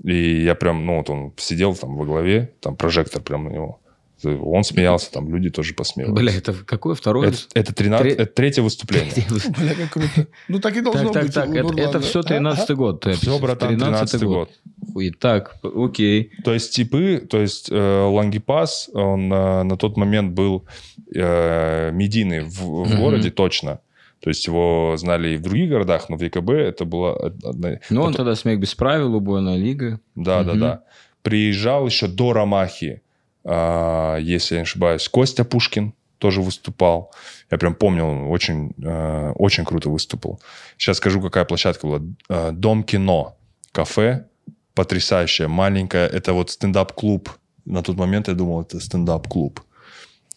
[0.04, 3.80] И я прям, ну вот он сидел там во главе, там прожектор прям на него.
[4.24, 6.14] Он смеялся, там люди тоже посмеялись.
[6.16, 7.30] Бля, это какое второе?
[7.30, 9.12] это, это, 13, Тре- это третье выступление.
[9.58, 10.28] Бля, как круто.
[10.48, 11.34] Ну, так и должно Так, так, быть.
[11.34, 11.82] так, у это, Нурлана.
[11.90, 13.02] это все 13 год.
[13.02, 13.42] ты Все, описываешь.
[13.42, 14.50] братан, 13 год.
[14.96, 16.32] Ой, так, окей.
[16.44, 17.76] То есть типы, то есть э,
[18.06, 20.66] Лангипас, он э, на тот момент был
[21.14, 23.00] э, медийный в, в Мгм.
[23.02, 23.80] городе точно.
[24.22, 27.80] То есть его знали и в других городах, но в ЕКБ это была одна...
[27.90, 30.00] Ну, он Потом- тогда смех без правил, убойная лига.
[30.16, 30.60] Да, да, Мгм.
[30.60, 30.84] да.
[31.22, 33.05] Приезжал еще до Ромахи, а,
[33.46, 37.14] если я не ошибаюсь, Костя Пушкин тоже выступал.
[37.52, 40.40] Я прям помню, он очень, э, очень круто выступал.
[40.78, 42.02] Сейчас скажу, какая площадка была.
[42.30, 43.38] Э, Дом кино,
[43.72, 44.26] кафе,
[44.74, 46.08] потрясающее, маленькое.
[46.08, 47.30] Это вот стендап-клуб.
[47.66, 49.62] На тот момент я думал, это стендап-клуб.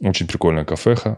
[0.01, 1.16] Очень прикольная кафеха.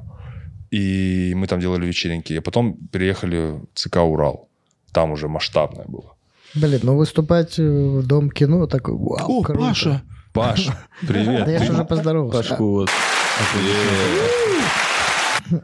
[0.70, 2.32] И мы там делали вечеринки.
[2.34, 4.48] И потом переехали в ЦК «Урал».
[4.92, 6.14] Там уже масштабное было.
[6.54, 9.60] Блин, ну выступать в Дом кино такой, вау, О, круто.
[9.60, 10.02] Паша.
[10.32, 10.68] Паш,
[11.06, 11.44] привет.
[11.44, 12.38] Да я же уже поздоровался.
[12.48, 12.90] Пашку вот.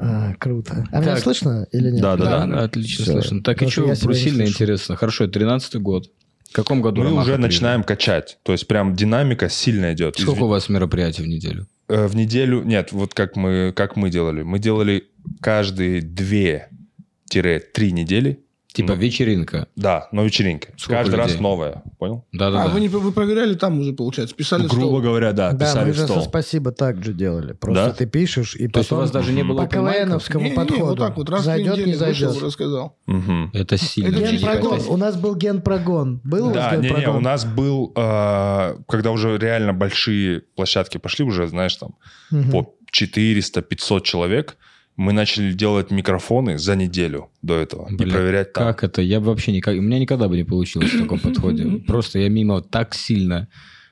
[0.01, 0.85] А, круто.
[0.91, 1.23] А меня Так.
[1.23, 2.03] слышно или нет?
[2.03, 2.63] Да, да, Да, да.
[2.65, 3.13] отлично Всё.
[3.13, 3.43] слышно.
[3.43, 4.97] Так и Потому что что, я себя не сильно интересно.
[4.97, 6.11] Хорошо, 13 год.
[6.51, 8.39] В каком году Мы Ромаха уже начинаем качать.
[8.43, 10.19] То есть прям динамика сильно идет.
[10.19, 11.67] Сколько у вас мероприятий в неделю?
[11.89, 12.63] Э, В неделю...
[12.65, 14.43] Нет, вот как мы, как мы делали.
[14.43, 15.05] Мы делали
[15.41, 18.41] каждые две-три недели.
[18.77, 18.99] Типа Ну.
[19.01, 19.69] вечеринка.
[19.75, 20.69] Да, но вечеринки.
[20.77, 21.43] Сколько Каждый раз людей?
[21.43, 21.83] новое.
[21.99, 22.27] Понял?
[22.33, 22.65] Да-да-да.
[22.65, 24.37] А, вы, не, вы проверяли там уже, получается?
[24.37, 25.01] Писали в Грубо стол?
[25.01, 26.17] говоря, да, Да, писали мы в же стол.
[26.23, 27.55] со спасибо так же делали.
[27.55, 27.93] Просто Да?
[27.93, 29.67] ты пишешь, и То есть у потом вас даже не было по?
[29.69, 30.85] КВНовскому подходу.
[30.87, 32.29] вот так вот, раз в зайдет, не зайдет.
[32.33, 32.99] вышел, рассказал.
[33.07, 33.51] Мгм.
[33.55, 34.09] Это сильно.
[34.15, 34.79] Это Генпрогон.
[34.81, 36.21] это- У нас был генпрогон.
[36.23, 37.17] Был у Да, вас не, не, генпрогон?
[37.17, 41.95] у нас был, э, когда уже реально большие площадки пошли, уже, знаешь, там
[42.31, 42.51] Мгм.
[42.51, 44.57] по 400-500 человек,
[44.97, 48.67] мы начали делать микрофоны за неделю до этого и Бля, проверять там.
[48.67, 49.03] Как это?
[49.03, 49.77] Я бы вообще никак...
[49.77, 51.65] У меня никогда бы не получилось в таком подходе.
[51.87, 53.49] Просто я мимо так сильно...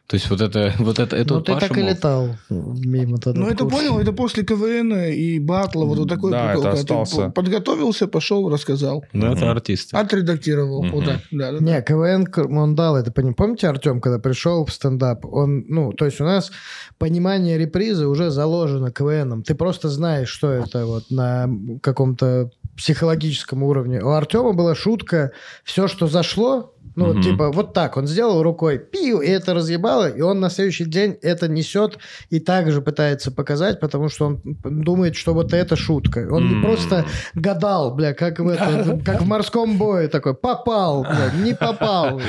[0.06, 0.72] То есть вот это...
[0.78, 1.90] Вот это, это Ну, вот ты Паша так и мог.
[1.90, 3.40] летал мимо тогда.
[3.40, 6.62] Ну, это понял, это после КВН и батла, вот, вот такой Да, прикол.
[6.62, 7.30] это когда ты остался.
[7.30, 9.04] Подготовился, пошел, рассказал.
[9.14, 9.48] Ну, это Мгм.
[9.50, 9.96] артисты.
[9.96, 10.82] Отредактировал.
[10.82, 10.92] Мгм.
[10.92, 11.20] Вот так.
[11.30, 11.64] Да, да, да.
[11.64, 12.26] Не, КВН
[12.58, 13.10] он дал это.
[13.12, 16.50] Помните, Артем, когда пришел в стендап, он, ну, то есть у нас
[16.98, 19.42] понимание репризы уже заложено КВНом.
[19.42, 21.48] Ты просто знаешь, что это вот на
[21.82, 24.00] каком-то психологическом уровне.
[24.02, 25.32] У Артема была шутка,
[25.64, 27.22] все, что зашло, ну, Мгм.
[27.22, 31.16] типа, вот так, он сделал рукой, пиу, и это разъебало, и он на следующий день
[31.22, 31.98] это несет
[32.30, 36.28] и также пытается показать, потому что он думает, что вот это шутка.
[36.30, 36.62] Он М.
[36.62, 37.04] просто
[37.34, 42.20] гадал, бля, как в, это, как в морском бое такой, попал, бля, не попал.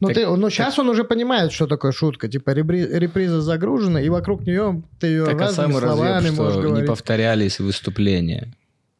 [0.00, 2.28] Ну, ты, ну, сейчас он уже понимает, что такое шутка.
[2.28, 6.36] Типа, репри- реприза загружена, и вокруг нее ты ее Так а разными самый словами разъеб,
[6.38, 6.88] можешь что не говорить.
[6.88, 8.52] повторялись выступления.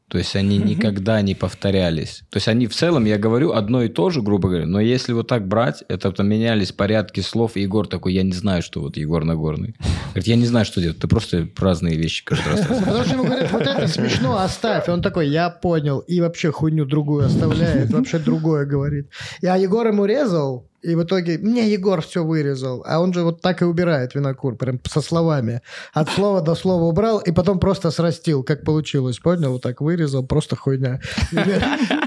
[0.09, 2.23] То есть они никогда не повторялись.
[2.31, 5.13] То есть они в целом, я говорю, одно и то же, грубо говоря, но если
[5.13, 8.81] вот так брать, это там менялись порядки слов, и Егор такой, я не знаю, что
[8.81, 9.75] вот Егор Нагорный.
[10.11, 12.85] Говорит, я не знаю, что делать, ты просто разные вещи каждый раз рассказываешь».
[12.85, 14.89] Потому что ему говорят, вот это смешно, оставь.
[14.89, 15.99] И он такой, я понял.
[16.01, 19.11] И вообще хуйню другую оставляет, вообще другое говорит.
[19.41, 22.83] И, а Егор ему резал, и в итоге, мне Егор все вырезал.
[22.87, 25.63] А он же вот так и убирает винокур, прям со словами.
[25.93, 29.19] От слова до слова убрал, и потом просто срастил, как получилось.
[29.19, 29.53] Понял?
[29.53, 31.01] Вот так вырезал, просто хуйня.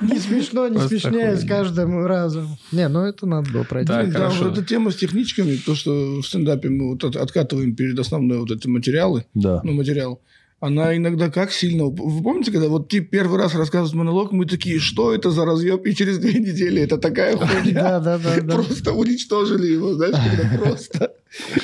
[0.01, 2.57] Не смешно, не смешнее с каждым разом.
[2.71, 3.87] Не, ну это надо было пройти.
[3.89, 4.45] Да, хорошо.
[4.45, 8.67] вот эта тема с техничками, то, что в стендапе мы откатываем перед основной вот эти
[8.67, 9.61] материалы, Да.
[9.63, 10.21] ну, материал,
[10.59, 11.85] она иногда как сильно...
[11.85, 15.85] Вы помните, когда вот тип первый раз рассказывает монолог, мы такие, что это за разъеб,
[15.85, 17.99] и через две недели это такая хуйня.
[17.99, 18.55] Да, да, да.
[18.55, 21.13] Просто уничтожили его, знаешь, когда просто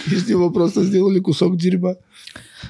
[0.08, 1.96] из него просто сделали кусок дерьма.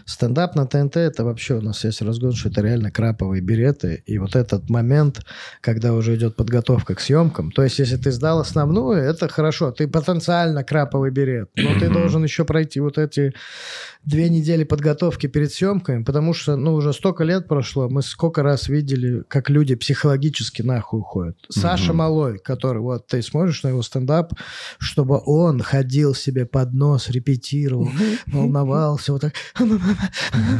[0.05, 4.03] Стендап на ТНТ это вообще у нас есть разгон, что это реально краповые береты.
[4.05, 5.21] И вот этот момент,
[5.61, 7.51] когда уже идет подготовка к съемкам.
[7.51, 9.71] То есть, если ты сдал основную, это хорошо.
[9.71, 11.49] Ты потенциально краповый берет.
[11.55, 13.33] Но ты должен еще пройти вот эти
[14.05, 18.69] две недели подготовки перед съемками, потому что, ну, уже столько лет прошло, мы сколько раз
[18.69, 21.37] видели, как люди психологически нахуй уходят.
[21.49, 24.33] Саша Малой, который, вот, ты смотришь на его стендап,
[24.77, 27.89] чтобы он ходил себе под нос, репетировал,
[28.27, 29.33] волновался, вот так.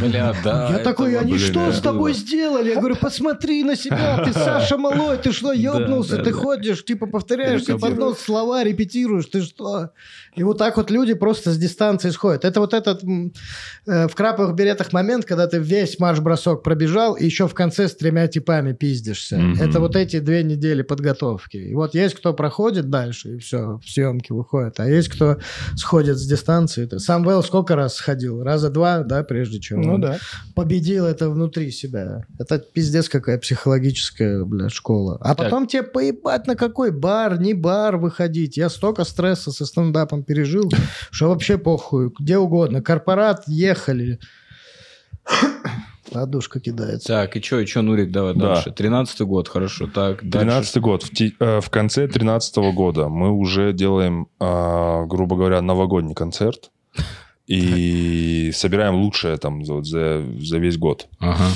[0.01, 0.69] Бля, да.
[0.71, 2.69] Я такой, они что с тобой сделали?
[2.69, 6.17] Я говорю, посмотри на себя, ты Саша Малой, ты что, ебнулся?
[6.17, 9.91] Ты ходишь, типа повторяешь себе под нос слова, репетируешь, ты что?
[10.36, 12.43] И вот так вот люди просто с дистанции сходят.
[12.43, 13.03] Это вот этот
[13.86, 17.95] э, в краповых беретах момент, когда ты весь марш-бросок пробежал, и еще в конце с
[17.95, 19.38] тремя типами пиздишься.
[19.38, 19.62] Мгм.
[19.62, 21.58] Это вот эти две недели подготовки.
[21.58, 24.80] И вот есть кто проходит дальше, и все, в съемки выходит.
[24.80, 25.38] А есть кто
[25.76, 26.89] сходит с дистанции.
[26.98, 28.43] Сам Вэлл сколько раз сходил?
[28.43, 30.17] Раза два, да, прежде чем Ну он да.
[30.56, 32.26] победил это внутри себя.
[32.39, 35.17] Это пиздец какая психологическая, бля, школа.
[35.21, 35.38] А Так.
[35.38, 38.58] потом тебе поебать на какой бар, не бар выходить.
[38.58, 40.71] Я столько стресса со стендапом пережил,
[41.12, 42.12] что вообще похуй.
[42.19, 42.82] Где угодно.
[43.25, 44.19] Корпорат, ехали.
[46.11, 47.07] Подушка кидается.
[47.07, 48.53] Так, и что, и что, Нурик, давай Да.
[48.55, 48.71] дальше.
[48.71, 49.88] Тринадцатый год, хорошо.
[49.88, 50.21] Так.
[50.21, 51.03] Тринадцатый год.
[51.03, 56.69] В, те- э, в конце тринадцатого года мы уже делаем, а, грубо говоря, новогодний концерт.
[57.47, 61.07] И собираем лучшее там за, вот за, за весь год.
[61.19, 61.49] Ага.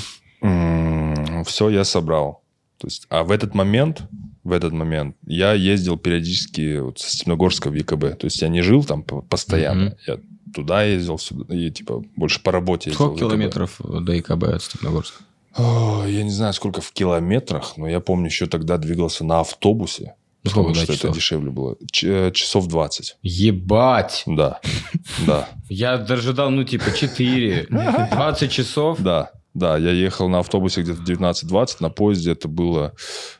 [1.45, 2.43] все я собрал.
[2.77, 4.03] То есть, а в этот момент,
[4.43, 8.17] в этот момент я ездил периодически вот со Степногорска в ЕКБ.
[8.19, 9.85] То есть я не жил там по- постоянно.
[9.85, 9.95] Мгм.
[10.07, 10.17] Я
[10.53, 13.05] туда ездил, сюда, и типа больше по работе ездил.
[13.05, 15.23] Сколько километров до ИКБ от Степногорска?
[15.55, 20.15] О, я не знаю, сколько в километрах, но я помню, еще тогда двигался на автобусе.
[20.43, 21.09] Ну, сколько, потому да, что часов?
[21.09, 21.75] это дешевле было.
[21.91, 23.17] Ч- э, часов 20.
[23.21, 24.23] Ебать!
[24.25, 24.61] Да.
[25.25, 25.49] Да.
[25.67, 28.99] Я дожидал, ну, типа, 4, 20 часов.
[28.99, 29.31] Да.
[29.53, 32.93] Да, я ехал на автобусе где-то 19-20, на поезде это было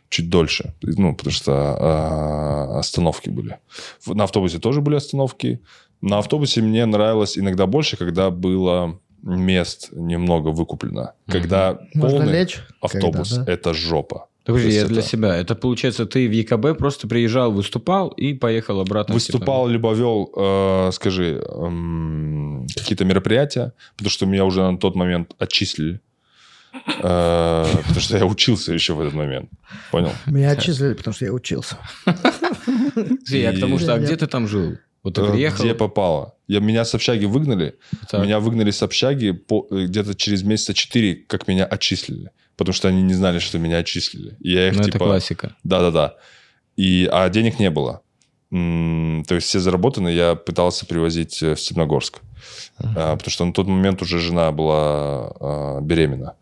[0.10, 0.74] чуть дольше.
[0.82, 3.60] Ну, потому что а, остановки были.
[4.08, 5.62] На автобусе тоже были остановки.
[6.02, 11.14] На автобусе мне нравилось иногда больше, когда было мест немного выкуплено.
[11.28, 12.60] Когда Можно полный лечь?
[12.82, 13.52] автобус Когда, да?
[13.54, 14.28] это жопа.
[14.46, 15.36] Подожди, я для это- себя.
[15.36, 19.14] Это, получается, ты в ЕКБ просто приезжал, выступал и поехал обратно.
[19.14, 24.96] в Выступал, либо вел, э, скажи, эм, какие-то мероприятия, потому что меня уже на тот
[24.96, 26.00] момент отчислили.
[27.04, 29.50] Э, потому что я учился еще в этот момент.
[29.92, 30.12] Понял?
[30.26, 31.78] Меня отчислили, потому что я учился.
[33.28, 34.78] Я к тому, что, а где ты там жил?
[35.04, 35.64] Вот ты Э, приехал?
[35.64, 36.36] Где попало?
[36.48, 37.76] Я, меня с общаги выгнали.
[38.10, 38.24] Так.
[38.24, 42.32] Меня выгнали с общаги по- э, где-то через месяца четыре, как меня отчислили.
[42.58, 44.36] Потому что они не знали, что меня отчислили.
[44.42, 45.06] И я их Ну, это типа...
[45.06, 45.56] классика.
[45.64, 46.16] Да-да-да.
[46.76, 48.02] И, а денег не было.
[48.52, 52.20] То есть все заработанные я пытался привозить э, в Степногорск.
[52.80, 56.34] А, Потому что на тот момент уже жена была а, беременна.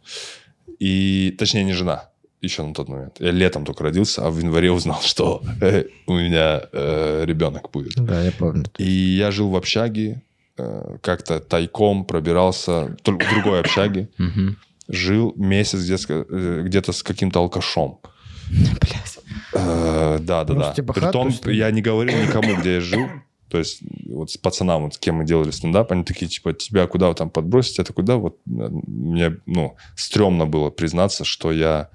[0.80, 2.07] И, точнее, не жена.
[2.42, 3.16] Еще на тот момент.
[3.20, 7.96] Я летом только родился, а в январе узнал, что э, у меня э, ребенок будет.
[7.96, 8.66] Да, я помню.
[8.78, 10.22] И я жил в общаге,
[10.58, 14.10] э, как-то тайком пробирался, только в другой общаге.
[14.90, 18.00] Жил месяц где-то, где-то с каким-то алкашом.
[18.50, 19.20] Блядь.
[19.54, 20.74] Э, Да, да, да.
[20.74, 23.08] типа Притом я не говорил никому, где я жил.
[23.50, 26.86] То есть вот с пацанам, вот, с кем мы делали стендап, они такие, типа, тебя
[26.86, 28.18] куда там подбросить, это куда?
[28.18, 31.90] Вот э, мне, ну, стрёмно было признаться, что я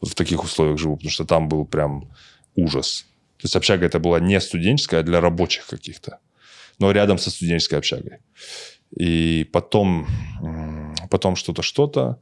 [0.00, 2.10] вот в таких условиях живу, потому что там был прям
[2.54, 3.06] ужас.
[3.38, 6.18] То есть общага это была не студенческая, а для рабочих каких-то.
[6.78, 8.18] Но рядом со студенческой общагой.
[8.96, 10.06] И потом,
[11.10, 12.20] потом что-то, что-то.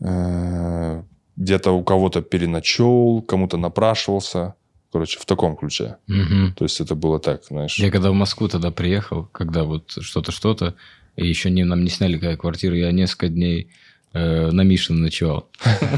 [0.00, 1.02] э,
[1.36, 4.54] Где-то у кого-то переночевал, кому-то напрашивался.
[4.90, 5.96] Короче, в таком ключе.
[6.06, 6.54] Мгм.
[6.54, 7.78] То есть это было так, знаешь.
[7.78, 10.74] Я когда в Москву тогда приехал, когда вот что-то, что-то,
[11.16, 13.70] и еще не, нам не сняли квартиру, я несколько дней
[14.14, 15.48] на Мишин ночевал.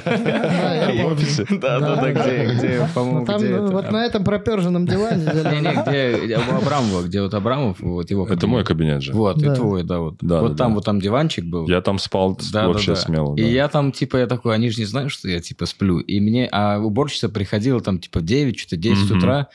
[0.05, 1.79] Да.
[1.81, 5.25] Да, да, где, где, по-моему, Ну, где ну, вот на этом проперженном диване.
[5.25, 5.53] зелёном.
[5.53, 5.83] Не-не,
[6.27, 9.13] где у Абрамова, где вот Абрамов, вот его Это мой кабинет же.
[9.13, 10.17] Вот, и твой, да, вот.
[10.21, 11.69] Да, вот там, вот там диванчик был.
[11.69, 13.37] Я там спал вообще смело.
[13.37, 15.99] И я там, типа, я такой, они же не знают, что я, типа, сплю.
[16.01, 19.19] И мне, а уборщица приходила там, типа, в 9, что-то 10 Мгм.
[19.19, 19.47] утра.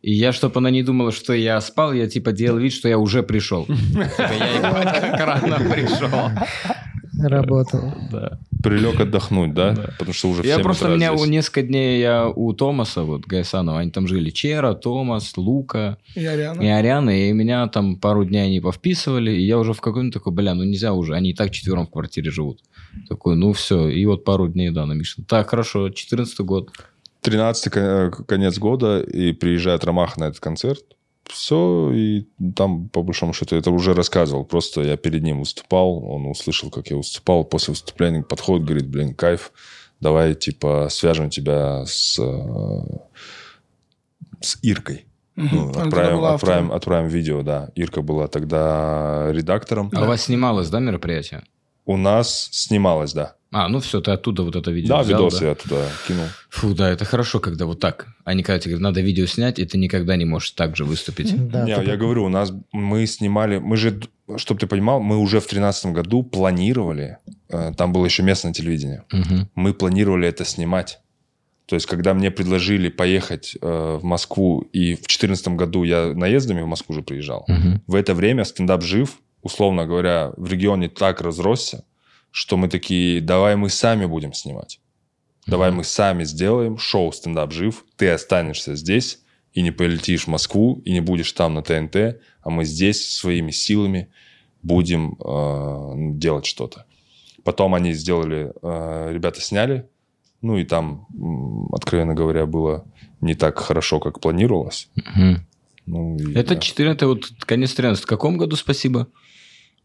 [0.00, 2.98] И я, чтобы она не думала, что я спал, я, типа, делал вид, что я
[2.98, 3.66] уже пришел.
[3.66, 6.30] Типа, Я, ебать, как рано пришел.
[7.18, 7.92] Работал.
[8.12, 8.38] Да.
[8.62, 9.72] Прилег отдохнуть, да?
[9.72, 9.82] Да.
[9.98, 11.26] Потому что уже Я 7 просто, утра у меня здесь.
[11.26, 14.30] у несколько дней я у Томаса, вот, Гайсанова, они там жили.
[14.30, 16.60] Чера, Томас, Лука И Ариана.
[16.60, 17.10] и Ариана.
[17.28, 19.30] И меня там пару дней они повписывали.
[19.32, 21.14] И я уже в какой-нибудь такой, бля, ну нельзя уже.
[21.14, 22.60] Они и так четвером в квартире живут.
[23.08, 23.88] Такой, ну все.
[23.88, 25.24] И вот пару дней, да, на Мишин.
[25.24, 26.70] Так, хорошо, 14 год.
[27.22, 30.82] 13 кон- конец года, и приезжает Ромаха на этот концерт.
[31.32, 34.44] Все, и там, по большому счету, я это уже рассказывал.
[34.44, 37.44] Просто я перед ним выступал, он услышал, как я выступал.
[37.44, 39.52] После выступления подходит, говорит, блин, кайф,
[40.00, 42.18] давай, типа, свяжем тебя с,
[44.40, 45.06] с Иркой.
[45.36, 47.70] Ну, отправим, отправим, отправим видео, да.
[47.76, 49.88] Ирка была тогда редактором.
[49.94, 51.44] А у вас снималось, да, мероприятие?
[51.84, 53.36] У нас снималось, да.
[53.50, 55.46] А, ну все, ты оттуда вот это видео Да, взял, видос да?
[55.48, 56.26] я туда кинул.
[56.50, 58.08] Фу, да, это хорошо, когда вот так.
[58.24, 60.84] А не когда тебе говорят, надо видео снять, и ты никогда не можешь так же
[60.84, 61.34] выступить.
[61.50, 64.00] Да, Не, я говорю, у нас мы снимали, мы же,
[64.36, 69.04] чтобы ты понимал, мы уже в тринадцатом году планировали, э, там было еще местное телевидение,
[69.12, 69.48] Мгм.
[69.54, 70.98] мы планировали это снимать.
[71.64, 76.60] То есть, когда мне предложили поехать э, в Москву, и в четырнадцатом году я наездами
[76.62, 77.82] в Москву уже приезжал, Мгм.
[77.86, 81.84] в это время стендап жив, условно говоря, в регионе так разросся,
[82.30, 84.80] что мы такие, давай мы сами будем снимать.
[85.46, 89.20] Давай мы сами сделаем шоу «Стендап жив», ты останешься здесь
[89.54, 93.50] и не полетишь в Москву, и не будешь там на ТНТ, а мы здесь своими
[93.50, 94.08] силами
[94.62, 96.84] будем э, делать что-то.
[97.44, 99.88] Потом они сделали, э, ребята сняли,
[100.42, 101.06] ну и там,
[101.72, 102.84] откровенно говоря, было
[103.20, 104.88] не так хорошо, как планировалось.
[104.94, 105.46] Мгм.
[105.86, 106.60] Ну, и Это да.
[106.60, 109.08] 14 вот конец 13 В каком году спасибо?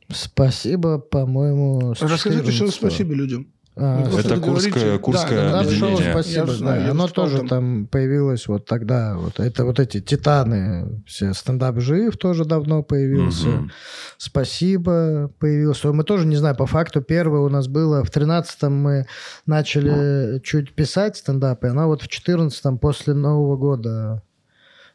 [0.10, 2.72] Спасибо, по-моему, Расскажите, что 14-го.
[2.72, 3.48] спасибо людям.
[3.76, 4.38] А, Ну, Это.
[4.40, 5.98] Курское, Курское Да, объединение.
[6.04, 6.86] Шоу «Спасибо», Я знаю, да.
[6.86, 7.48] я Оно тоже там.
[7.48, 9.18] там появилось вот тогда.
[9.18, 13.48] Вот это вот эти титаны, все стендап жив тоже давно появился.
[13.48, 13.72] Мгм.
[14.20, 15.92] Спасибо появился.
[15.92, 19.08] Мы тоже не знаю, по факту первое у нас было в 13-м мы
[19.48, 24.22] начали чуть писать стендап, и она вот в 14-м после Нового года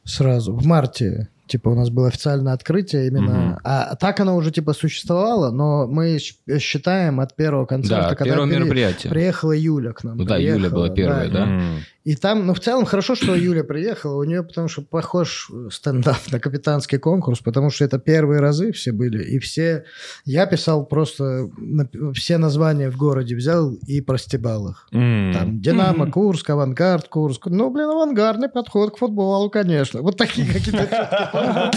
[0.04, 3.32] сразу, в марте, типа у нас было официальное открытие именно.
[3.32, 3.58] Мгм.
[3.64, 6.18] А так оно уже типа существовало, но мы
[6.58, 9.10] считаем от первого концерта, Да, когда первое при- мероприятие.
[9.10, 10.16] приехала Юля к нам.
[10.18, 11.44] Ну да, Юля была первая, да?
[11.44, 11.62] М.
[12.08, 14.18] И там, ну, в целом, хорошо, что Юля приехала.
[14.18, 18.92] У нее, потому что похож стендап на капитанский конкурс, потому что это первые разы все
[18.92, 19.22] были.
[19.22, 19.84] И все...
[20.24, 21.50] Я писал просто...
[22.14, 24.88] Все названия в городе взял и простебал их.
[24.90, 25.34] М.
[25.34, 26.12] Там Динамо, Мгм.
[26.12, 27.44] Курск, Авангард, Курск.
[27.44, 30.00] Ну, блин, авангардный подход к футболу, конечно.
[30.00, 30.88] Вот такие какие-то...
[30.90, 31.70] Да,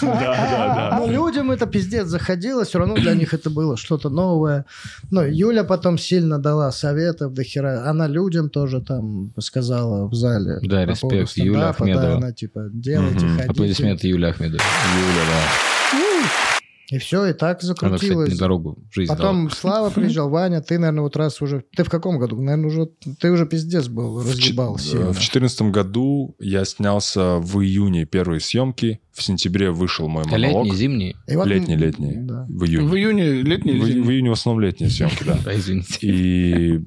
[0.00, 4.66] да, Но людям это пиздец заходило, все равно для них это было что-то новое.
[5.10, 7.90] Ну, Юля потом сильно дала советов до хера.
[7.90, 10.58] Она людям тоже там сказала в зале.
[10.62, 12.02] Да, по респект, Юля Ахмедова.
[12.02, 13.34] Да, она типа, делайте, Мгм.
[13.36, 13.50] ходите.
[13.50, 14.60] Аплодисменты Юле Ахмедовой.
[14.60, 15.98] Юля, да.
[16.90, 18.28] И все, и так Она, кстати, закрутилось.
[18.30, 21.62] мне дорогу в жизнь Потом Слава приезжал, Ваня, ты, наверное, вот раз уже...
[21.76, 22.40] Ты в каком году?
[22.40, 22.88] Наверное, уже...
[23.20, 25.14] Ты уже пиздец был, разъебал В сильно.
[25.14, 29.00] четырнадцатом году я снялся в июне первые съемки.
[29.18, 30.38] В сентябре вышел мой дала.
[30.38, 30.64] монолог.
[30.66, 31.16] Летний, зимний?
[31.26, 32.14] Летний, летний.
[32.18, 32.46] Да.
[32.48, 32.88] В июне.
[32.88, 34.02] В июне летний или В, зимний?
[34.02, 35.36] в июне в основном летние съемки, да.
[35.44, 35.98] Да, извините.
[36.02, 36.80] И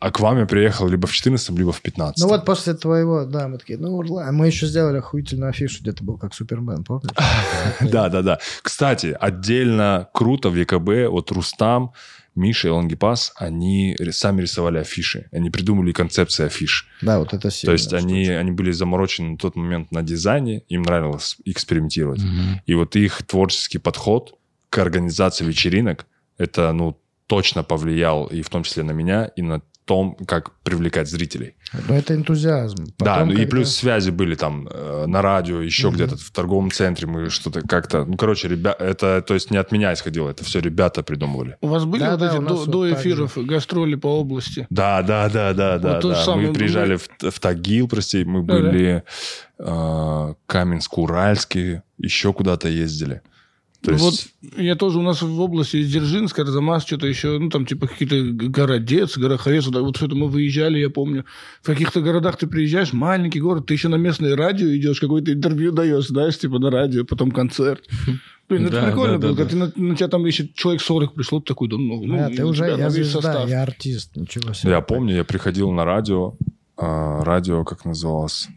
[0.00, 3.24] а к вам я приехал либо в 14 либо в 15 Ну вот после твоего,
[3.24, 6.82] да, мы такие, ну ладно, мы еще сделали охуительную афишу, где ты был как Супермен,
[6.82, 7.10] помнишь?
[7.80, 8.38] Да, да, да.
[8.62, 11.92] Кстати, отдельно круто в ЕКБ, вот Рустам,
[12.34, 15.28] Миша и Лангипас, они сами рисовали афиши.
[15.32, 16.88] Они придумали концепции афиш.
[17.02, 17.72] Да, вот это То сильно.
[17.72, 22.22] есть они, они были заморочены на тот момент на дизайне, им нравилось экспериментировать.
[22.22, 22.62] Мгм.
[22.66, 24.38] И вот их творческий подход
[24.70, 26.06] к организации вечеринок,
[26.38, 31.08] это, ну, точно повлиял и в том числе на меня, и на том, как привлекать
[31.08, 31.54] зрителей.
[31.88, 32.84] Ну, это энтузиазм.
[32.84, 35.96] да, Потом, ну и когда- плюс связи были там э, на радио, еще Мгм.
[35.96, 38.04] где-то в торговом центре мы что-то как-то...
[38.04, 41.56] Ну, короче, ребята, это, то есть не от меня исходило, это все ребята придумывали.
[41.60, 44.66] У вас были Да, вот да, эти до, вот до эфиров гастроли по области?
[44.70, 46.00] Да, да, да, да, да.
[46.00, 46.24] то же да.
[46.24, 48.60] самое Мы приезжали в, в Тагил, прости, мы Да-да.
[48.60, 49.02] были
[49.58, 53.22] э, Каменск-Уральский, еще куда-то ездили.
[53.82, 54.28] То Ну есть...
[54.42, 57.88] Вот я тоже у нас в области есть Дзержинск, Арзамас, что-то еще, ну там типа
[57.88, 61.24] какие-то Городец, Гороховец, вот, так вот что-то мы выезжали, я помню.
[61.62, 65.72] В каких-то городах ты приезжаешь, маленький город, ты еще на местное радио идешь, какое-то интервью
[65.72, 67.82] даешь, знаешь, типа на радио, потом концерт.
[68.48, 70.82] Блин, это Да, прикольно да, было, да, когда ты на, на тебя там еще человек
[70.82, 73.06] 40 пришло, ты такой, да ну, ну А, и ты уже, тебя я на весь
[73.06, 73.48] звезда, состав.
[73.48, 74.72] я артист, ничего себе.
[74.72, 76.34] Я помню, я приходил на радио,
[76.76, 78.48] а, радио, как называлось,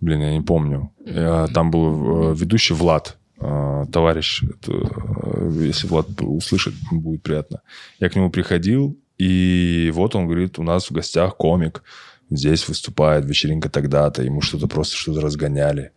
[0.00, 0.90] блин, я не помню.
[1.06, 7.62] Я- там был э, ведущий Влад, товарищ, это, э, если Влад услышит, будет приятно.
[8.00, 11.82] Я к нему приходил, и вот он говорит, у нас в гостях комик,
[12.30, 15.92] здесь выступает, вечеринка тогда-то, ему что-то просто что-то разгоняли.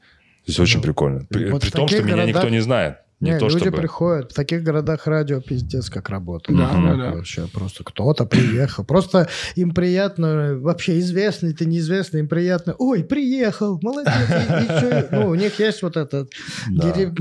[0.46, 1.26] То есть очень Ну, прикольно.
[1.30, 2.98] При, вот при том, что меня никто не знает.
[3.22, 3.78] Не, Не, то, люди чтобы...
[3.78, 4.32] приходят.
[4.32, 6.58] В таких городах радио пиздец как работает.
[6.58, 7.12] Да, Ну, да, да.
[7.12, 8.84] Вообще просто кто-то приехал.
[8.84, 12.76] Просто им приятно, вообще известный ты, неизвестный, им приятно.
[12.80, 14.12] Ой, приехал, молодец.
[15.12, 16.32] Ну, у них есть вот этот...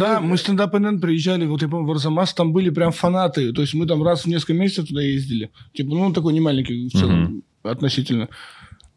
[0.00, 0.20] Да.
[0.20, 3.52] мы стендап НН приезжали, вот я помню, в Арзамас, там были прям фанаты.
[3.52, 5.50] То есть мы там раз в несколько месяцев туда ездили.
[5.74, 8.28] Типа, ну, он такой не маленький в целом относительно.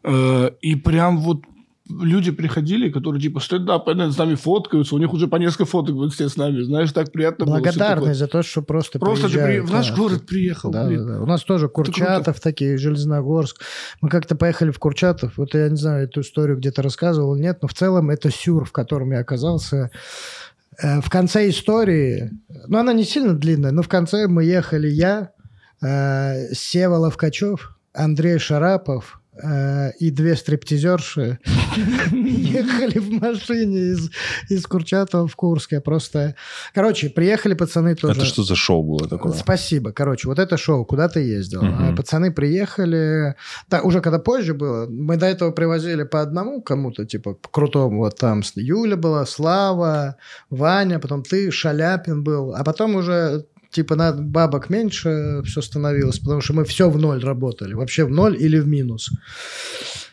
[0.02, 1.42] Э, И прям вот
[1.88, 6.04] люди приходили, которые типа стендап, с нами фоткаются, у них уже по несколько фоток в
[6.04, 9.70] инсте с нами, знаешь, так приятно Благодарность за то, что просто Просто ты при- в
[9.70, 9.94] наш да.
[9.96, 10.70] город приехал.
[10.70, 11.20] Да, да, да.
[11.22, 13.60] У нас тоже Курчатов такие, Железногорск.
[14.00, 15.36] Мы как-то поехали в Курчатов.
[15.36, 18.72] Вот я не знаю, эту историю где-то рассказывал, нет, но в целом это сюр, в
[18.72, 19.90] котором я оказался.
[20.82, 22.30] Э, В конце истории,
[22.66, 25.30] ну, она не сильно длинная, но в конце мы ехали я,
[25.82, 29.20] э, Сева Ловкачев, Андрей Шарапов
[29.98, 31.38] и две стриптизерши
[32.12, 34.10] ехали в машине из,
[34.48, 35.72] из Курчатова в Курск.
[35.72, 36.36] Я просто...
[36.72, 38.20] Короче, приехали пацаны тоже.
[38.20, 39.32] Это что за шоу было такое?
[39.32, 39.92] Спасибо.
[39.92, 41.62] Короче, вот это шоу, куда ты ездил?
[41.64, 43.34] А Пацаны приехали,
[43.68, 48.18] та- уже когда позже было, мы до этого привозили по одному кому-то, типа, крутому, вот
[48.18, 50.16] там Юля была, Слава,
[50.50, 56.40] Ваня, потом ты, Шаляпин был, а потом уже типа на бабок меньше все становилось, потому
[56.40, 59.10] что мы все в ноль работали, вообще в ноль или в минус.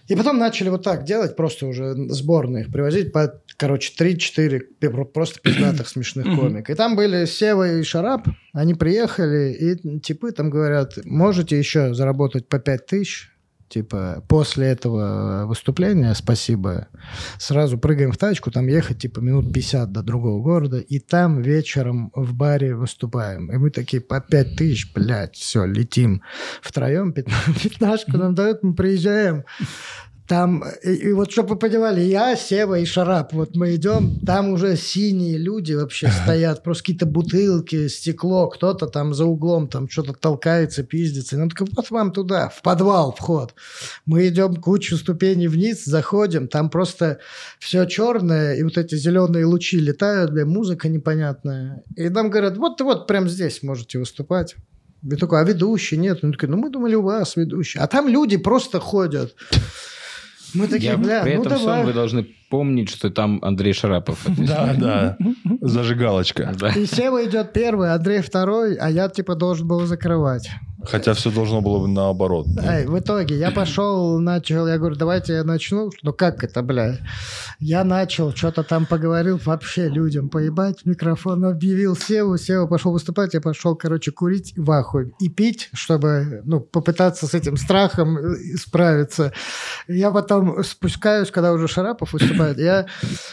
[0.07, 4.89] И потом начали вот так делать, просто уже сборные их привозить по, короче, 3-4 пи-
[5.05, 6.73] просто пиздатых смешных комика.
[6.73, 12.47] И там были Сева и Шарап, они приехали, и типы там говорят, можете еще заработать
[12.47, 13.31] по 5 тысяч,
[13.71, 16.87] типа, после этого выступления, спасибо,
[17.39, 22.11] сразу прыгаем в тачку, там ехать, типа, минут 50 до другого города, и там вечером
[22.13, 23.51] в баре выступаем.
[23.51, 26.21] И мы такие, по 5 тысяч, блядь, все, летим
[26.61, 29.45] втроем, пятна- пятнашку нам дают, мы приезжаем,
[30.31, 34.53] там, и, и вот, чтобы вы понимали, я, Сева и Шарап, вот мы идем, там
[34.53, 40.13] уже синие люди вообще стоят, просто какие-то бутылки, стекло, кто-то там за углом там что-то
[40.13, 41.35] толкается, пиздится.
[41.35, 43.53] Он такой, вот вам туда, в подвал вход.
[44.05, 47.19] Мы идем кучу ступеней вниз, заходим, там просто
[47.59, 51.83] все черное, и вот эти зеленые лучи летают, бля, музыка непонятная.
[51.97, 54.55] И нам говорят, вот, вот прям здесь можете выступать.
[55.03, 56.23] Я такой, а ведущий нет?
[56.23, 57.79] Он такой, ну мы думали, у вас ведущий.
[57.79, 59.35] А там люди просто ходят.
[60.53, 61.85] Мы такие, Я- бля, при ну этом всем давай.
[61.85, 64.19] вы должны помнить, что там Андрей Шарапов.
[64.27, 65.17] Да, да.
[65.61, 66.53] Зажигалочка.
[66.75, 70.49] И Сева идет первый, Андрей второй, а я типа должен был закрывать.
[70.83, 72.47] Хотя все должно было бы наоборот.
[72.63, 75.91] Эй, в итоге я пошел, начал, я говорю, давайте я начну.
[76.01, 76.97] Ну как это, бля?
[77.59, 83.41] Я начал, что-то там поговорил, вообще людям поебать, микрофон объявил Севу, Сева пошел выступать, я
[83.41, 89.33] пошел, короче, курить в ахуе и пить, чтобы, ну, попытаться с этим страхом э, справиться.
[89.87, 92.87] Я потом спускаюсь, когда уже Шарапов выступает, я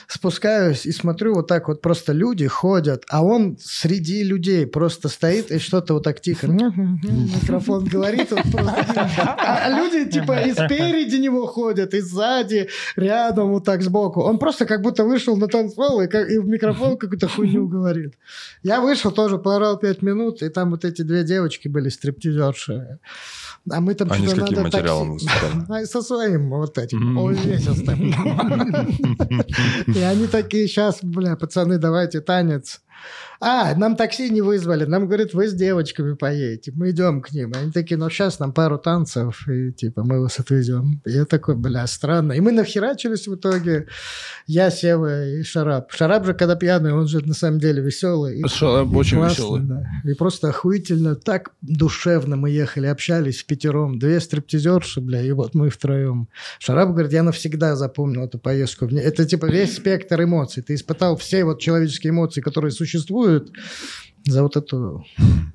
[0.06, 5.50] спускаюсь и смотрю, вот так вот просто люди ходят, а он среди людей просто стоит
[5.50, 6.48] и что-то вот так тихо
[7.42, 9.08] микрофон говорит, вот просто-
[9.38, 14.20] а а люди типа и спереди него ходят, и сзади, рядом, вот так сбоку.
[14.22, 18.14] Он просто как будто вышел на танцпол и, как- и в микрофон какую-то хуйню говорит.
[18.62, 22.98] Я вышел тоже, поорал пять минут, и там вот эти две девочки были стриптизерши.
[23.70, 25.84] А мы там Они с каким материалом такси- выступали?
[25.92, 28.14] Со своим вот этим, увесистым.
[29.94, 32.80] И они такие, сейчас, бля, пацаны, давайте танец.
[33.40, 34.84] А, нам такси не вызвали.
[34.84, 36.72] Нам говорят, вы с девочками поедете.
[36.74, 37.52] Мы идем к ним.
[37.54, 41.00] Они такие, ну сейчас нам пару танцев, и типа мы вас отвезем.
[41.04, 42.32] Я такой, бля, странно.
[42.32, 43.86] И мы нахерачились в итоге.
[44.46, 45.92] Я, Сева и Шарап.
[45.92, 48.40] Шарап же, когда пьяный, он же на самом деле веселый.
[48.40, 49.62] И Шарап очень классно, веселый.
[49.62, 49.86] да.
[50.04, 54.00] И просто охуительно, так душевно мы ехали, общались в пятером.
[54.00, 56.28] Две стриптизерши, бля, и вот мы втроем.
[56.58, 58.86] Шарап говорит, я навсегда запомнил эту поездку.
[58.86, 60.62] Это типа весь спектр эмоций.
[60.64, 63.27] Ты испытал все вот человеческие эмоции, которые существуют
[64.26, 65.04] за вот эту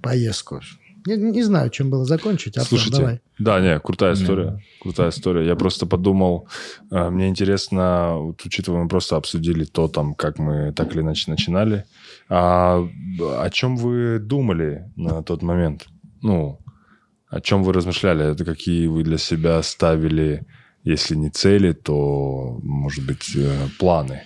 [0.02, 0.62] поездку.
[1.06, 2.58] Не, не знаю, чем было закончить.
[2.58, 3.22] Артем, Слушайте, давай.
[3.38, 5.46] да, не, крутая история, крутая история.
[5.46, 6.48] Я просто подумал,
[6.92, 11.30] э, мне интересно, вот, учитывая, мы просто обсудили то, там, как мы так или иначе
[11.30, 11.86] начинали,
[12.30, 12.88] а,
[13.20, 15.88] о чем вы думали на тот момент?
[16.22, 16.60] Ну,
[17.30, 18.32] о чем вы размышляли?
[18.32, 20.46] Это какие вы для себя ставили,
[20.84, 24.24] если не цели, то, может быть, э, планы,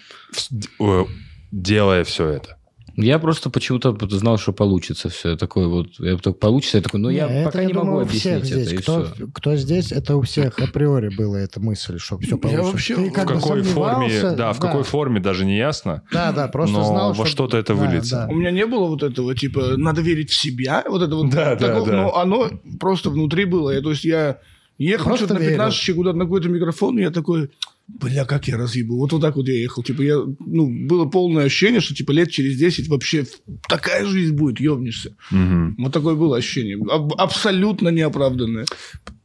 [0.80, 1.06] э,
[1.52, 2.57] делая все это?
[2.98, 5.30] Я просто почему-то знал, что получится все.
[5.32, 7.78] Я такой вот, я так получится, я такой, ну я Не, пока это, не я
[7.78, 8.74] могу думаю, у всех объяснить это, здесь.
[8.80, 9.28] и кто, все.
[9.34, 12.72] кто здесь, это у всех априори была эта мысль, что все Я получится.
[12.72, 16.02] вообще- Ты В как в какой форме, сомневался, да, в какой форме даже не ясно.
[16.12, 18.16] Да, да, просто Но знал, во что-то это да, выльется.
[18.28, 18.34] да.
[18.34, 21.30] У меня не было вот этого, типа, надо верить в себя, вот это вот.
[21.30, 21.95] Да, да, такого, да.
[22.02, 23.70] Но оно просто внутри было.
[23.70, 24.39] Я, то есть я
[24.80, 25.54] ехал что-то на верил.
[25.54, 27.52] 15 куда-то на какой-то микрофон, и я такой,
[27.88, 28.98] бля, как я разъебу.
[28.98, 29.82] Вот вот так вот я ехал.
[29.84, 33.26] Типа, я, ну, было полное ощущение, что, типа, лет через 10 вообще
[33.70, 35.16] такая жизнь будет, ебнешься.
[35.32, 35.76] Мгм.
[35.80, 36.78] Вот такое было ощущение.
[36.90, 38.66] Аб- абсолютно неоправданное.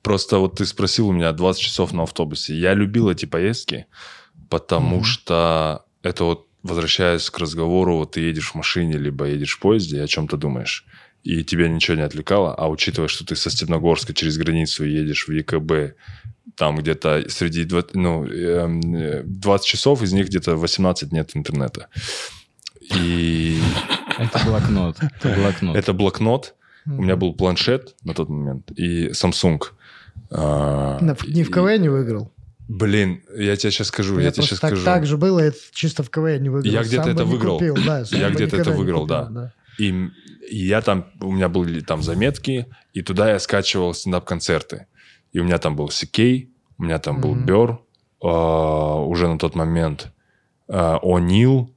[0.03, 2.55] Просто вот ты спросил у меня 20 часов на автобусе.
[2.59, 3.87] Я любил эти поездки,
[4.49, 5.05] потому Мгм.
[5.05, 9.97] что это вот, возвращаясь к разговору, вот ты едешь в машине, либо едешь в поезде,
[9.99, 10.85] и о чем ты думаешь.
[11.25, 12.55] И тебя ничего не отвлекало.
[12.55, 15.95] А учитывая, что ты со Степногорска через границу едешь в ЕКБ,
[16.63, 21.89] там где-то среди два- ну, эм, э, 20 часов, из них где-то 18 нет интернета.
[22.95, 23.59] И
[24.17, 24.97] Это блокнот.
[25.01, 25.77] Это блокнот.
[25.77, 26.55] это блокнот.
[26.87, 29.61] У меня был планшет на тот момент и Samsung.
[30.31, 32.31] А, На- Не в и- КВН не выиграл.
[32.69, 34.85] Блин, я тебе сейчас скажу, Я я, тебе сейчас так, скажу.
[34.85, 36.73] так же было, это чисто в КВН не выиграл.
[36.73, 37.59] Я где-то Сам бы это не выиграл.
[37.59, 39.53] купил, да, сам Я бы где-то это выиграл, купил, да.
[39.81, 39.89] И,
[40.49, 44.87] и я там, у меня были там заметки, и туда я скачивал стендап-концерты.
[45.33, 46.51] И у меня там был Сикей,
[46.83, 47.45] у меня там был Мгм.
[47.47, 47.79] Бер,
[48.21, 50.13] уже на тот момент
[50.69, 51.69] а, О'Нил,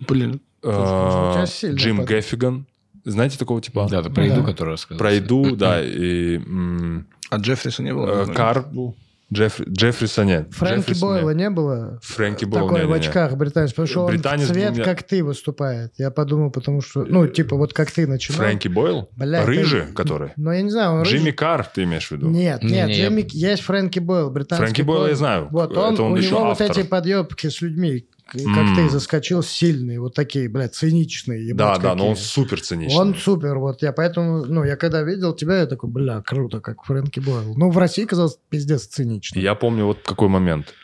[0.00, 2.66] Блин, сильно Джим под- Гэффиган.
[3.04, 3.86] Знаете такого типа?
[3.90, 4.46] Да, это про еду, Да.
[4.46, 4.98] которую рассказал.
[4.98, 8.22] Про еду, да, и м, а Джеффриса не было?
[8.28, 8.32] э?
[8.34, 8.96] Кар был.
[9.32, 10.52] Джеффри, Джеффриса нет.
[10.52, 11.36] Фрэнки Джеффриса Бойла нет.
[11.38, 11.98] не было?
[12.02, 13.00] Фрэнки Бойла, Такой в не-не-не.
[13.08, 15.92] очках британец, потому что он Британец в цвет, меня- как ты, выступает.
[15.96, 18.38] Я подумал, потому что, ну, типа, вот как ты начинал.
[18.38, 19.08] Фрэнки Бойл?
[19.16, 20.30] Бля, Рыжий, который?
[20.36, 21.32] Ну, я не знаю, он Джимми рыжий.
[21.32, 22.28] Карр, ты имеешь в виду?
[22.28, 23.26] Нет, Не, нет, не, я- Джимми...
[23.32, 25.48] есть Фрэнки Бойл, британский Фрэнки Бойла я знаю.
[25.50, 26.70] Вот он, Это он у еще него вот автор.
[26.70, 28.74] эти подъебки с людьми, к- как М.
[28.74, 31.54] ты заскочил, сильные, вот такие, блядь, циничные.
[31.54, 32.26] Да, ебать, да, но он какие.
[32.28, 32.98] супер циничный.
[32.98, 36.84] Он супер, вот я поэтому, ну, я когда видел тебя, я такой, бля, круто, как
[36.84, 37.54] Фрэнки Бойл.
[37.56, 39.38] Ну, в России казалось пиздец цинично.
[39.38, 40.74] Я помню вот какой момент.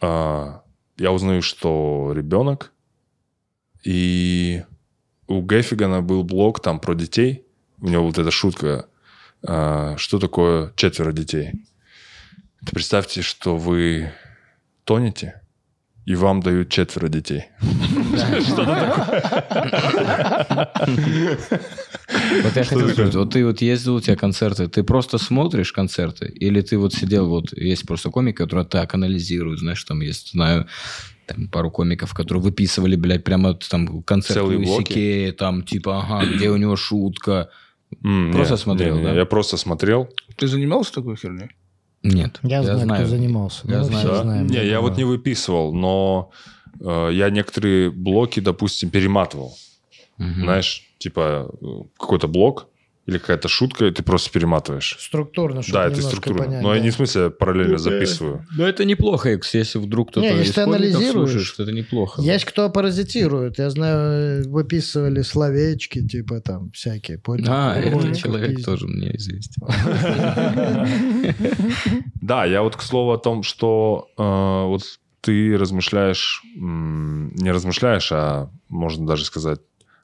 [0.00, 0.62] А,
[0.96, 2.72] я узнаю, что ребенок,
[3.84, 4.64] и
[5.26, 7.44] у Геффигана был блог там про детей.
[7.80, 8.86] У него вот эта шутка,
[9.46, 11.52] а, что такое четверо детей.
[12.70, 14.12] Представьте, что вы
[14.84, 15.42] тонете,
[16.08, 17.44] и вам дают четверо детей.
[22.42, 26.26] Вот я хотел сказать, вот ты вот ездил, у тебя концерты, ты просто смотришь концерты,
[26.26, 30.66] или ты вот сидел, вот есть просто комики, которые так анализируют, знаешь, там есть, знаю,
[31.26, 34.92] там пару комиков, которые выписывали, блядь, прямо там концерт Целые Луиси блоки?
[34.94, 37.50] Кея, там типа, ага, где у него шутка.
[38.00, 39.14] Просто не, смотрел, не, не, да?
[39.14, 40.08] Я просто смотрел.
[40.36, 41.50] Ты занимался такой херней?
[42.02, 43.62] Нет, Я, знаю, кто занимался.
[43.68, 44.00] Я Мы знаю.
[44.00, 44.22] все Да?
[44.22, 44.46] знаем.
[44.46, 46.30] Не, я вот не выписывал, но
[46.80, 49.56] э, я некоторые блоки, допустим, перематывал.
[50.16, 50.42] Мгм.
[50.42, 51.66] Знаешь, типа э,
[51.98, 52.68] какой-то блок
[53.08, 54.98] или какая-то шутка, и ты просто перематываешь.
[55.00, 56.44] Структурно, чтобы да, это структура.
[56.44, 56.62] понять.
[56.62, 56.84] Но я да.
[56.84, 58.46] не в смысле параллельно Ну, записываю.
[58.54, 62.20] Ну, это неплохо, если вдруг кто-то Не, если ты анализируешь, слушает, что это неплохо.
[62.20, 63.58] Есть кто паразитирует.
[63.58, 67.18] Я знаю, выписывали словечки, типа там всякие.
[67.18, 67.46] понял?
[67.48, 68.66] А, этот человек пиздец.
[68.66, 69.62] тоже мне известен.
[72.20, 74.82] Да, я вот к слову о том, что э, вот
[75.22, 79.60] ты размышляешь, не размышляешь, а можно даже сказать,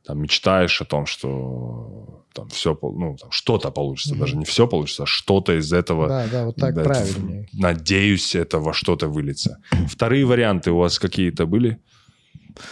[0.06, 4.20] там, мечтаешь о том, что там все, ну, там, что-то получится, Мгм.
[4.20, 7.48] даже не все получится, а что-то из этого Да, да, вот так Да, правильнее.
[7.52, 9.58] Надеюсь, это во что-то выльется.
[9.88, 11.78] Вторые варианты у вас какие-то были?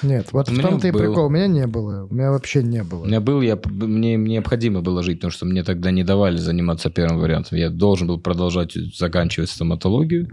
[0.03, 1.01] Нет, вот У в том-то и был.
[1.01, 1.27] прикол.
[1.27, 2.07] У меня не было.
[2.09, 3.05] У меня вообще не У было.
[3.05, 7.19] меня был, я, мне необходимо было жить, потому что мне тогда не давали заниматься первым
[7.19, 7.59] вариантом.
[7.59, 10.29] Я должен был продолжать заканчивать стоматологию.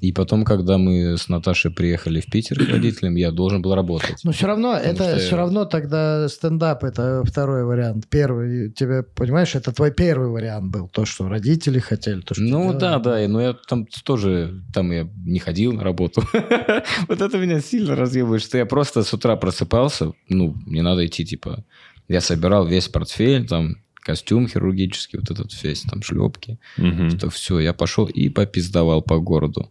[0.00, 4.20] И потом, когда мы с Наташей приехали в Питер к родителям, я должен был работать.
[4.24, 8.06] Но все равно, Потому это все я- равно тогда стендап это второй вариант.
[8.08, 10.88] Первый, тебе, понимаешь, это твой первый вариант был.
[10.88, 15.08] То, что родители хотели, то, что Ну да, да, но я там тоже, там я
[15.24, 16.22] не ходил на работу.
[17.08, 21.24] Вот это меня сильно разъебывает, что я просто с утра просыпался, ну, мне надо идти,
[21.24, 21.64] типа,
[22.08, 27.10] я собирал весь портфель, там, костюм хирургический, вот этот весь, там, шлепки, Мгм.
[27.10, 29.70] что все, я пошел и попиздовал по городу.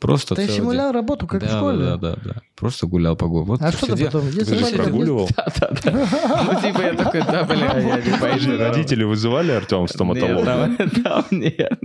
[0.00, 0.56] Просто Ты целый день.
[0.56, 1.78] симулял работу, как да, в школе.
[1.78, 2.34] Да, да, да.
[2.56, 3.52] Просто гулял по городу.
[3.52, 4.30] Вот А что ты потом?
[4.30, 5.28] Ты же прогуливал?
[5.36, 5.92] Да, да, да.
[5.92, 8.58] Ну, типа, я такой, да, бля, я не пойду.
[8.58, 10.70] Родители вызывали Артема в стоматолога?
[10.78, 11.80] Нет, там, нет.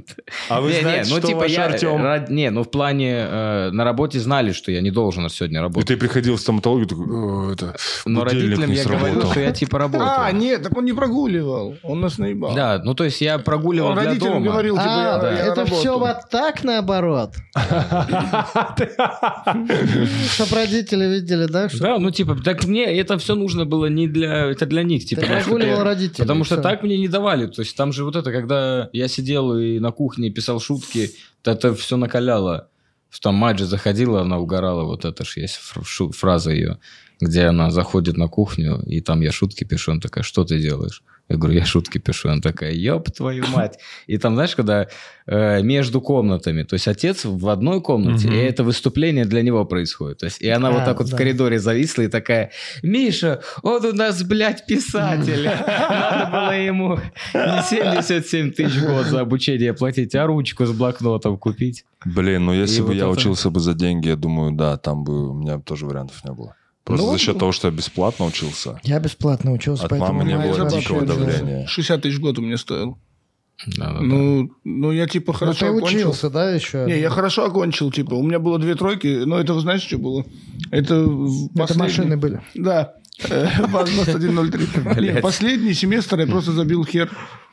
[0.50, 2.26] А вы знаете, ну что типа ваш я, Артем...
[2.36, 5.88] не, ну в плане э, на работе знали, что я не должен сегодня И работать.
[5.88, 9.32] ты приходил в стоматологию, такой, «О, это Но родителям я говорил, сработал».
[9.32, 10.10] что я типа работаю.
[10.18, 11.76] А, нет, так он не прогуливал.
[11.84, 12.56] Он нас наебал.
[12.56, 14.46] Да, ну то есть я прогуливал Он для родителям дома.
[14.46, 17.34] говорил, типа, А, я, это все вот так наоборот.
[20.34, 21.70] Чтоб родители видели, да?
[21.80, 25.22] Да, ну типа, так мне это все нужно было не для, это для них, типа.
[25.22, 25.28] Ты
[25.84, 26.18] родителей.
[26.18, 27.48] Потому что так мне не давали.
[27.48, 31.52] То есть там же вот это, когда я сидел и на кухне писал шутки, то
[31.52, 32.70] это все накаляло.
[33.10, 35.60] Что там Маджи заходила, она угорала, вот это ж есть
[36.14, 36.80] фраза ее,
[37.22, 41.02] где она заходит на кухню, и там я шутки пишу, она такая, что ты делаешь?
[41.28, 42.30] Я говорю, я шутки пишу.
[42.30, 43.80] Она такая, ёб твою мать.
[44.06, 44.88] И там, знаешь, когда
[45.26, 48.36] э, между комнатами, то есть отец в одной комнате, Мгм.
[48.36, 50.20] и это выступление для него происходит.
[50.20, 51.16] То есть, и она вот А, так вот да.
[51.16, 52.52] в коридоре зависла и такая,
[52.84, 55.46] Миша, он у нас, блядь, писатель.
[55.46, 57.00] Надо было ему
[57.34, 61.86] не 77 тысяч год за обучение платить, а ручку с блокнотом купить.
[62.06, 64.78] Блин, ну если И бы вот я это- учился бы за деньги, я думаю, да,
[64.78, 66.56] там бы у меня тоже вариантов не было.
[66.86, 68.80] Просто Ну, за счет того, что я бесплатно учился.
[68.84, 71.68] Я бесплатно учился, От поэтому мамы не было дикого не- давления.
[71.68, 72.98] 60 тысяч в год у меня стоил.
[73.78, 74.02] Да-да-да.
[74.02, 75.98] Ну, ну, я типа Ну, хорошо ты окончил.
[76.10, 76.86] учился, да, еще?
[76.88, 78.14] Не, я хорошо окончил, типа.
[78.14, 80.26] У меня было две тройки, но это, вы знаете, что было?
[80.72, 82.42] Это, в Это последний- машины были.
[82.54, 82.94] Да.
[83.30, 85.02] Э, ВАЗ-2103.
[85.16, 87.10] Не, Последний семестр я просто забил хер,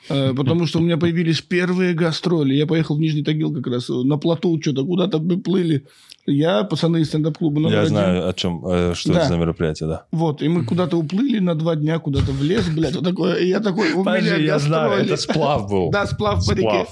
[0.08, 2.54] э, потому что у меня появились первые гастроли.
[2.54, 5.86] Я поехал в Нижний Тагил как раз, э, на плоту что-то, куда-то мы плыли.
[6.24, 7.90] Я, пацаны из стендап-клуба номер Я один.
[7.90, 9.20] знаю, о чем, э, что Да.
[9.20, 10.04] это за мероприятие, да.
[10.12, 13.34] Вот, и мы куда-то уплыли на два дня, куда-то в лес, блядь, вот такое.
[13.36, 15.16] И я такой, у меня гастроли.
[15.16, 15.90] сплав был.
[15.90, 16.86] Да, сплав по реке.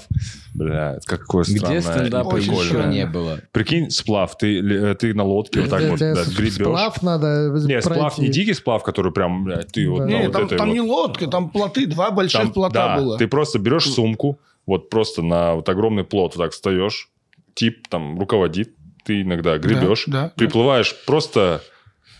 [0.53, 1.81] Блядь, какое Где странное.
[1.81, 3.39] стендапа очень еще не было?
[3.53, 6.53] Прикинь, сплав, ты, э, ты на лодке вот так вот гребешь.
[6.55, 10.45] Сплав надо Не, сплав не дикий сплав, который прям, блядь, ты вот на вот там,
[10.45, 13.17] этой там не лодка, там плоты, два больших плота да, было.
[13.17, 17.09] ты просто берешь сумку, вот просто на вот огромный плот вот так встаешь,
[17.53, 18.73] тип там руководит,
[19.03, 20.33] ты иногда гребешь, да, да.
[20.35, 21.61] приплываешь просто,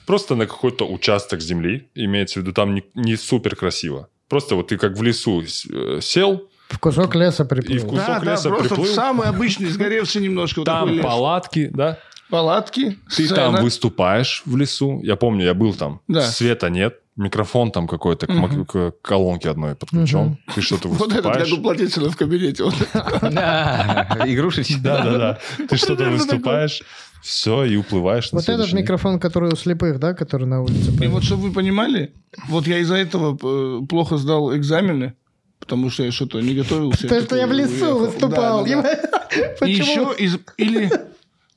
[0.06, 4.08] просто на какой-то участок земли, имеется в виду, там не, не супер красиво.
[4.28, 7.80] Просто вот ты как в лесу э, сел, В кусок леса И в приплыл.
[7.82, 8.94] кусок да, да, леса просто приплыл.
[8.94, 10.60] самый обычный, сгоревший немножко.
[10.60, 11.04] вот такой там лес.
[11.04, 13.36] палатки, да, Палатки, ты сцена.
[13.36, 15.02] там выступаешь в лесу.
[15.04, 16.00] Я помню, я был там.
[16.08, 16.22] Да.
[16.22, 18.66] Света нет, микрофон там какой-то к, Мгм.
[18.66, 20.20] к колонке одной подключен.
[20.20, 20.38] Мгм.
[20.56, 21.48] Ты что-то Вот это выступаешь.
[21.48, 22.64] для дуплотителя в кабинете.
[22.64, 22.76] Вот.
[23.22, 24.78] Да, игрушечки.
[24.82, 25.66] Да, да, да.
[25.70, 26.82] Ты что-то выступаешь,
[27.22, 30.92] все, и уплываешь Вот этот микрофон, который у слепых, да, который на улице.
[31.04, 32.14] И вот, чтобы вы понимали,
[32.48, 35.14] вот я из-за этого э, плохо сдал экзамены,
[35.60, 37.08] потому что я что-то не готовился.
[37.08, 38.66] То, что я в лесу выступал.
[38.66, 40.38] И еще из...
[40.58, 40.92] Или...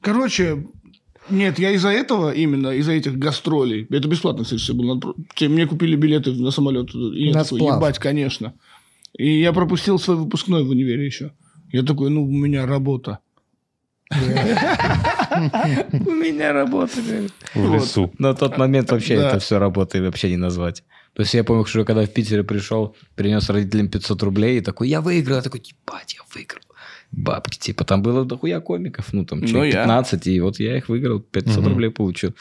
[0.03, 0.67] Короче,
[1.31, 3.87] нет, я из-за этого именно, из-за этих гастролей.
[3.91, 5.01] Это бесплатно, кстати, всё было.
[5.41, 6.95] Мне купили билеты на самолет.
[6.95, 8.53] И я На такой, ебать, конечно.
[9.17, 11.33] И я пропустил свой выпускной в универе еще.
[11.73, 13.19] Я такой, ну, у меня работа.
[14.11, 14.17] У
[16.11, 17.01] меня работа.
[17.03, 17.33] говорит.
[17.55, 18.13] В лесу.
[18.19, 20.85] На тот момент вообще это все работой вообще не назвать.
[21.15, 24.89] То есть я помню, что когда в Питере пришел, принес родителям 500 рублей и такой,
[24.89, 25.37] я выиграл.
[25.37, 26.63] Я такой, ебать, я выиграл.
[27.13, 29.83] Бабки, типа, там было дохуя комиков, ну, там, Ну, человек я.
[29.83, 31.69] 15, и вот я их выиграл, 500 Мгм.
[31.69, 32.35] рублей получил.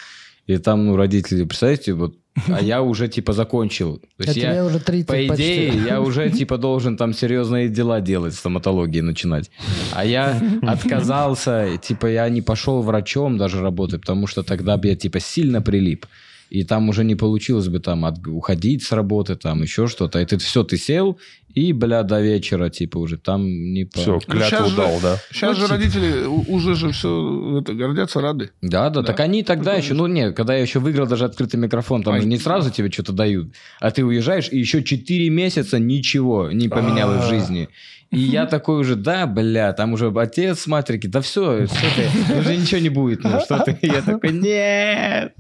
[0.48, 2.16] И там, ну, родители, представьте, вот,
[2.48, 3.98] а я уже, типа, закончил.
[4.00, 5.34] То А есть тебе я, уже 30 по почти.
[5.36, 9.52] идее, я уже, типа, должен там серьезные дела делать, стоматологии начинать.
[9.94, 14.96] А я отказался, типа, я не пошел врачом даже работать, потому что тогда бы я,
[14.96, 16.06] типа, сильно прилип.
[16.54, 20.20] И там уже не получилось бы там от- уходить с работы, там еще что-то.
[20.20, 21.18] И ты все, ты сел,
[21.54, 23.86] и, бля, до вечера, типа, уже там не...
[23.86, 25.18] по- Все, клятву же- дал, да.
[25.32, 28.52] Сейчас же родители у- уже же все это, гордятся, рады.
[28.62, 29.08] Да, да, Да.
[29.08, 29.84] так они тогда Прикольно.
[29.84, 32.22] еще, ну нет, когда я еще выиграл даже открытый микрофон, там Ай.
[32.22, 36.70] же не сразу тебе что-то дают, а ты уезжаешь, и еще 4 месяца ничего не
[36.70, 37.30] поменялось в А.
[37.30, 37.70] жизни.
[38.10, 42.40] И я такой уже, да, бля, там уже отец, мать такие, да все, что ты,
[42.40, 43.78] уже ничего не будет, ну что ты.
[43.82, 45.34] Я такой, нет,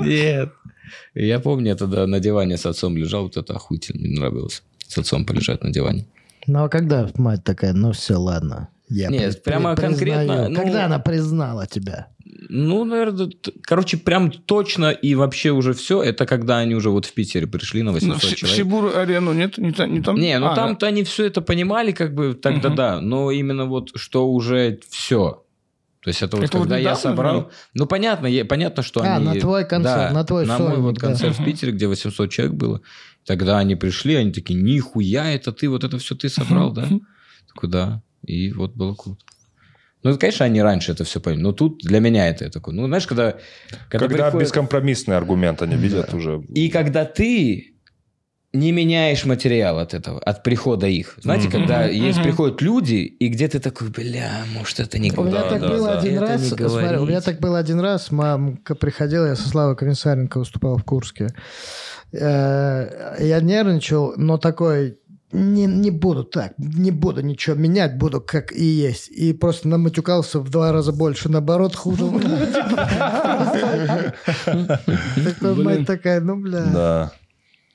[0.00, 0.50] нет.
[1.14, 4.62] И я помню, я тогда на диване с отцом лежал, вот это охуительно, мне нравилось.
[4.94, 6.06] С отцом полежать на диване.
[6.46, 8.68] Ну, а когда мать такая, ну все, ладно.
[8.88, 10.48] Я Нет, при- прямо при- конкретно, признаю».
[10.50, 12.08] ну- Когда она признала тебя?
[12.48, 13.30] Ну, наверное,
[13.62, 17.82] короче, прям точно и вообще уже все, это когда они уже вот в Питере пришли
[17.82, 18.56] на Ну, 800 в, Си- в человек.
[18.58, 19.58] Сибур арену нет?
[19.58, 20.16] Не, не там?
[20.16, 22.76] Не, ну А, там-то они все это понимали, как бы тогда Мгм.
[22.76, 25.40] да, но именно вот что уже все.
[26.02, 27.34] То есть это вот Это вот когда я недавно собрал...
[27.40, 27.50] было?
[27.72, 29.24] Ну, понятно, е- понятно, что А, они...
[29.24, 31.00] на твой концерт, Да, на твой На мой вот да.
[31.00, 31.46] концерт в Мгм.
[31.50, 32.82] Питере, где 800 человек было.
[33.26, 36.88] Тогда они пришли, они такие, нихуя, это ты, вот это все ты собрал, да?
[37.48, 38.02] Такой, да.
[38.26, 39.20] И вот было круто.
[40.02, 41.40] Ну, это, конечно, они раньше это все поняли.
[41.40, 42.74] Но тут для меня это я такой.
[42.74, 43.36] Ну, знаешь, когда...
[43.88, 46.42] Когда, приходит- бескомпромиссный аргумент они видят уже.
[46.54, 47.70] И когда ты
[48.52, 51.18] не меняешь материал от этого, от прихода их.
[51.22, 51.52] Знаете, Мгм.
[51.58, 51.92] когда Мгм.
[51.92, 55.60] есть приходят люди, и где ты такой, бля, может, это не У меня Да, так
[55.60, 55.98] да, было да.
[55.98, 56.42] один Это раз.
[56.42, 58.12] не смотри, у меня так было один раз.
[58.12, 61.28] Мамка приходила, я со Славой Комиссаренко выступал в Курске.
[62.20, 64.98] Э, Я нервничал, но такой
[65.32, 69.08] не, не буду так, не буду ничего менять, буду как и есть.
[69.10, 72.04] И просто наматюкался в два раза больше, наоборот, хуже.
[75.64, 76.64] Мать такая, ну, бля.
[76.72, 77.12] Да.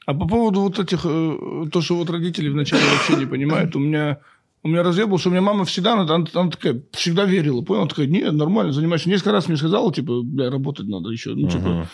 [0.05, 3.79] А по поводу вот этих, э, то, что вот родители вначале вообще не понимают, у
[3.79, 4.17] меня,
[4.63, 7.81] у меня разъебал, что у меня мама всегда, она, она- она такая, всегда верила, понял?
[7.81, 9.09] Она такая, нет, нормально, занимаешься.
[9.09, 11.87] Несколько раз мне сказала, типа, бля, работать надо еще, ну, типа.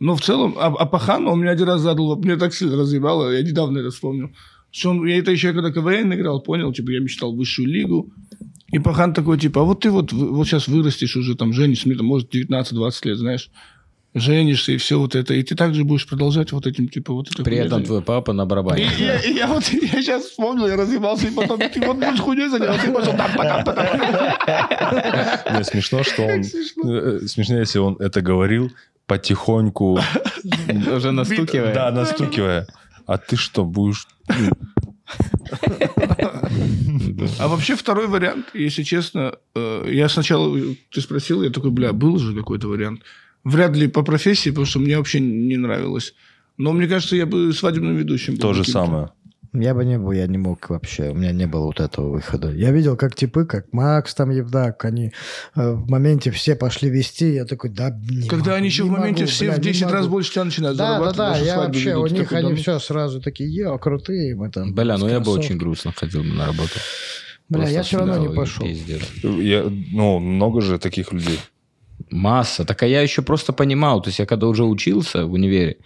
[0.00, 3.30] Но в целом, а, а Пахану он меня один раз задал, мне так сильно разъебало,
[3.32, 4.30] я недавно это вспомнил.
[4.70, 8.12] Что он, я это еще когда КВН играл, понял, типа, я мечтал высшую лигу.
[8.70, 11.96] И Пахан такой, типа, а вот ты вот, вот сейчас вырастешь уже, там, женишься, мне
[11.96, 13.50] там, может, 19-20 лет, знаешь,
[14.14, 17.42] женишься и все вот это, и ты также будешь продолжать вот этим, типа, вот это.
[17.44, 17.86] При этом заниматься.
[17.88, 18.88] твой папа на И барабане.
[18.98, 22.48] я, и я вот, я сейчас вспомнил, я разъебался, и потом, ты вот будешь хуйней
[22.48, 23.84] заниматься, и пошел там, потом, потом.
[25.64, 26.44] Смешно, что он...
[26.44, 26.94] смешно.
[26.94, 28.70] э, Смешнее, если он это говорил
[29.08, 29.98] потихоньку,
[30.96, 31.74] Уже настукивая.
[31.74, 32.68] да, настукивая.
[33.06, 34.06] А ты что, будешь...
[34.28, 34.50] ну,
[37.38, 40.56] А вообще второй вариант, если честно, э, я сначала,
[40.92, 43.02] ты спросил, я такой, бля, был же какой-то вариант.
[43.44, 46.14] Вряд ли по профессии, потому что мне вообще не нравилось.
[46.58, 49.10] Но мне кажется, я бы свадебным ведущим был То же самое.
[49.54, 52.50] Я бы не был, я не мог вообще, у меня не было вот этого выхода.
[52.52, 55.12] Я видел, как типы, как Макс там, Евдак, они
[55.56, 58.90] э, в моменте все пошли вести, я такой, да, не Когда могу, они еще не
[58.90, 60.08] в моменте могу, все бля, в не 10 раз могу».
[60.08, 61.16] больше тебя начинают Да, да, зарабатывать.
[61.16, 62.12] да, ваши я вообще, ведут.
[62.12, 64.74] у них они да, все сразу такие, е, крутые мы там.
[64.74, 65.44] Бля, ну я бы кроссовками».
[65.44, 66.72] очень грустно ходил на работу.
[67.48, 68.66] Бля, Просто я все равно не пошел.
[68.66, 71.40] Я, ну, много же таких людей.
[72.10, 72.64] Масса.
[72.64, 75.78] Так а я еще просто понимал, то есть я когда уже учился в универе,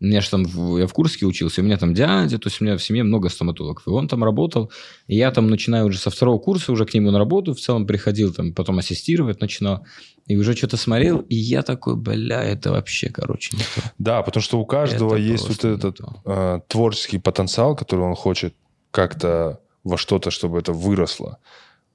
[0.00, 2.60] у меня же там, в- я в Курске учился, у меня там дядя, то есть
[2.60, 4.70] у меня в семье много стоматологов, и он там работал,
[5.06, 7.86] и я там начинаю уже со второго курса уже к нему на работу, в целом
[7.86, 9.86] приходил там, потом ассистировать начинал,
[10.26, 13.90] и уже что-то смотрел, и я такой, бля, это вообще, короче, не то.
[13.98, 16.20] Да, потому что у каждого Это есть вот этот то.
[16.26, 18.54] э, творческий потенциал, который он хочет
[18.90, 21.38] как-то во что-то, чтобы это выросло.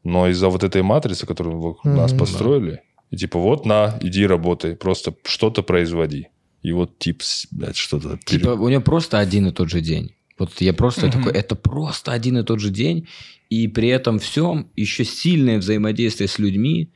[0.03, 1.95] Но из-за вот этой матрицы, которую вокруг Мгм.
[1.97, 2.17] нас Да.
[2.17, 2.81] построили,
[3.11, 6.29] и типа вот на, иди работай, просто что-то производи.
[6.63, 8.19] И вот тип, блядь, что-то...
[8.25, 10.13] Типа, у него просто один и тот же день.
[10.37, 11.11] Вот я просто Мгм.
[11.11, 13.07] такой, это просто один и тот же день,
[13.49, 16.89] и при этом всем еще сильное взаимодействие с людьми,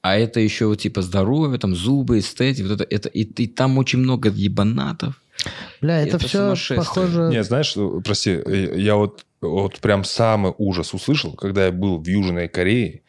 [0.00, 3.78] а это еще вот типа здоровье, там зубы, эстетика, вот это, это и, и там
[3.78, 5.20] очень много ебанатов.
[5.80, 7.30] Бля, это, Это все похоже...
[7.30, 11.98] Не, знаешь, э, прости, э, я вот, вот прям самый ужас услышал, когда я был
[11.98, 13.02] в Южной Корее,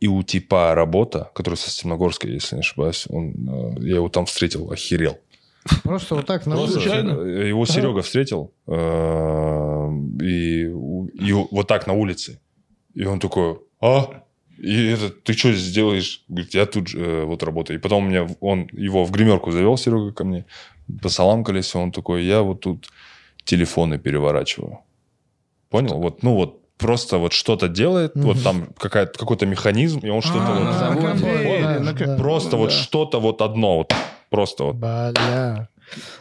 [0.00, 4.26] и у типа работа, который со Стемногорска, если не ошибаюсь, он, э, я его там
[4.26, 5.18] встретил, охерел.
[5.82, 7.10] Просто вот так на случайно?
[7.20, 9.88] Его Серега встретил, э,
[10.22, 10.68] и,
[11.50, 12.40] вот так на улице.
[12.94, 14.22] И он такой, а?
[14.58, 16.24] И это, ты что здесь делаешь?
[16.28, 17.78] Говорит, я тут же, э, вот работаю.
[17.78, 20.44] И потом меня, он его в гримерку завел, Серега, ко мне.
[21.02, 22.90] Посаламкались, он такой, я вот тут
[23.44, 24.80] телефоны переворачиваю.
[25.70, 25.98] Понял?
[25.98, 28.26] Вот, ну вот, просто вот что-то делает, Мгм.
[28.26, 30.64] вот там какая-то, какой-то механизм, и он что-то А, вот...
[30.64, 32.16] на заводе.
[32.16, 33.94] Просто вот что-то вот одно, вот
[34.30, 34.76] просто вот.
[34.76, 35.68] Бля.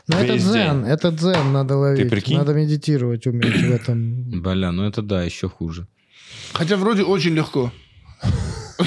[0.07, 0.91] Ну, это дзен, день.
[0.91, 2.09] это дзен надо ловить.
[2.09, 2.37] прикинь?
[2.37, 4.41] Надо медитировать уметь в этом.
[4.41, 5.87] Бля, ну это да, еще хуже.
[6.53, 7.71] Хотя вроде очень легко.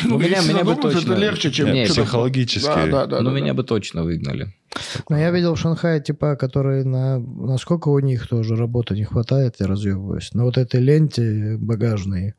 [0.05, 1.73] Ну, У меня- если меня бы точно- это легче, чем...
[1.73, 2.67] Не, психологически.
[2.67, 3.21] Да, да, да.
[3.21, 3.55] Но да, меня да.
[3.55, 4.55] бы точно выгнали.
[5.11, 7.19] Но я видел в Шанхае типа, которые на...
[7.19, 10.33] Насколько у них тоже работы не хватает, я разъебываюсь.
[10.33, 12.33] На вот этой ленте багажной э,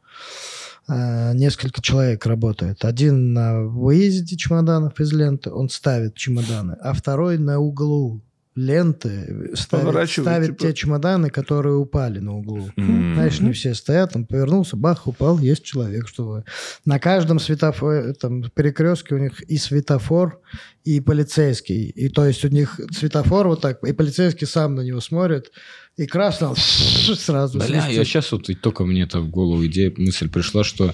[0.87, 2.83] несколько человек работает.
[2.85, 8.21] Один на выезде чемоданов из ленты, он ставит чемоданы, а второй на углу
[8.55, 10.59] ленты ставит, ставит типа.
[10.59, 12.69] те чемоданы, которые упали на углу.
[12.75, 13.15] М.
[13.15, 16.43] Знаешь, не все стоят, он повернулся, бах, упал, есть человек, чтобы...
[16.85, 20.39] На каждом светофоре, там, перекрестке у них и светофор,
[20.83, 21.85] и полицейский.
[21.85, 25.51] И то есть у них светофор вот так, и полицейский сам на него смотрит,
[25.95, 26.07] и
[26.49, 27.91] он сразу Бля, свистит.
[27.91, 30.93] я сейчас вот только мне это в голову идея, мысль пришла, что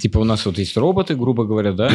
[0.00, 1.92] типа у нас вот есть роботы, грубо говоря, да,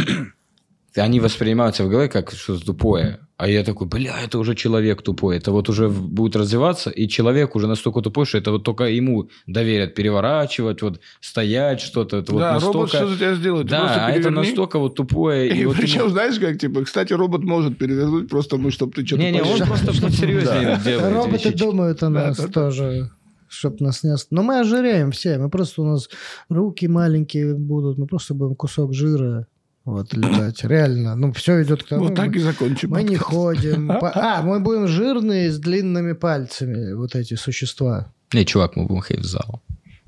[0.96, 3.20] они воспринимаются в голове как что-то тупое.
[3.38, 5.38] А я такой, бля, это уже человек тупой.
[5.38, 9.30] Это вот уже будет развиваться, и человек уже настолько тупой, что это вот только ему
[9.48, 12.18] доверят переворачивать, вот стоять что-то.
[12.18, 12.98] Это вот Да, робот настолько...
[12.98, 13.68] что за тебя сделает?
[13.68, 15.48] Да, а это настолько вот тупое.
[15.50, 18.92] И И вот причем, ему- знаешь, как, типа, кстати, робот может перевернуть, просто мы, чтобы
[18.92, 21.14] ты что-то Не-не, он просто посерьезнее делает.
[21.16, 23.10] Роботы думают о нас тоже,
[23.48, 24.12] чтобы нас не...
[24.12, 26.10] ост- Но мы ожиреем все, мы просто у нас
[26.50, 29.48] руки маленькие будут, мы просто будем кусок жира
[29.86, 30.64] вот, летать.
[30.64, 32.06] Реально, ну, все идет к тому.
[32.06, 32.92] Вот так и закончим.
[32.92, 33.88] Мы не ходим.
[33.88, 38.12] По- А, мы будем жирные с длинными пальцами, вот эти существа.
[38.34, 39.62] Не, чувак, мы будем ходить в зал.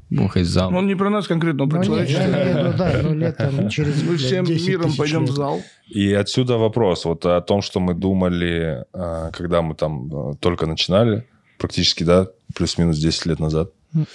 [0.09, 0.75] Будем ходить в зал.
[0.75, 2.23] Он не про нас конкретно, он про Ну, человечество.
[2.25, 5.61] виду, да, ну, летом через Мы всем 10 миром пойдем в зал.
[5.87, 10.65] И отсюда вопрос вот о том, что мы думали, а, когда мы там а, только
[10.67, 11.25] начинали,
[11.57, 13.71] практически, да, плюс-минус 10 лет назад.
[13.93, 14.05] Ну,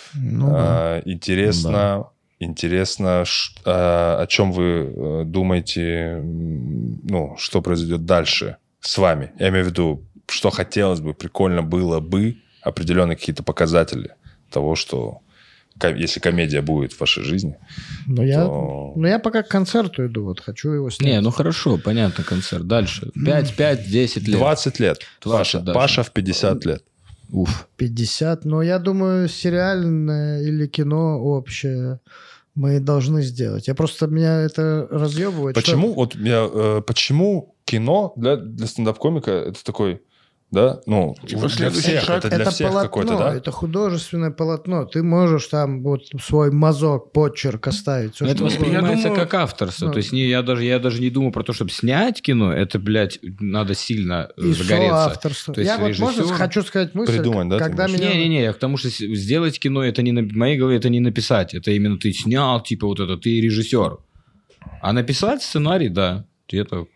[0.49, 0.55] да.
[0.55, 3.24] А, Интересно, интересно,
[3.64, 9.32] а, о чем вы э, думаете, ну, что произойдет дальше с вами?
[9.39, 14.14] Я имею в виду, что хотелось бы, прикольно было бы, определенные какие-то показатели
[14.51, 15.20] того, что
[15.82, 17.57] если комедия будет в вашей жизни,
[18.07, 18.95] Но я, то...
[18.97, 21.12] ну, я пока к концерту иду, вот, хочу его снять.
[21.12, 22.66] Не, ну хорошо, понятно, концерт.
[22.66, 23.11] Дальше.
[23.24, 24.39] 5, 5, 10 лет.
[24.39, 25.01] 20 лет.
[25.22, 25.74] 20 Паша, даже.
[25.74, 26.82] Паша в 50 лет.
[27.31, 27.68] Уф.
[27.77, 32.01] 50, но я думаю, сериальное или кино общее
[32.55, 33.68] мы должны сделать.
[33.68, 35.55] Я просто, меня это разъебывает.
[35.55, 40.03] Почему, вот я, э, почему кино для, для стендап-комика это такой
[40.51, 40.80] да?
[40.86, 42.24] Ну, Типа для следующий всех, шаг.
[42.24, 43.34] это для всех полотно, какой-то, да?
[43.34, 44.84] это художественное полотно.
[44.84, 48.20] Ты можешь там вот свой мазок, почерк оставить.
[48.20, 49.86] Ну, это воспринимается думаю- как авторство.
[49.86, 49.92] Ну.
[49.92, 52.53] То есть не, я, даже, я даже не думаю про то, чтобы снять кино.
[52.53, 54.88] Это, блядь, надо сильно И загореться.
[54.97, 55.55] соавторство.
[55.55, 58.12] То есть Я вот можно хочу сказать мысль, Придумать, да, когда меня...
[58.14, 61.01] Не-не-не, я к тому, что сделать кино, это не на в моей голове, это не
[61.01, 61.55] написать.
[61.55, 63.99] Это именно ты снял, типа вот это, ты режиссер.
[64.80, 66.86] А написать сценарий, да, это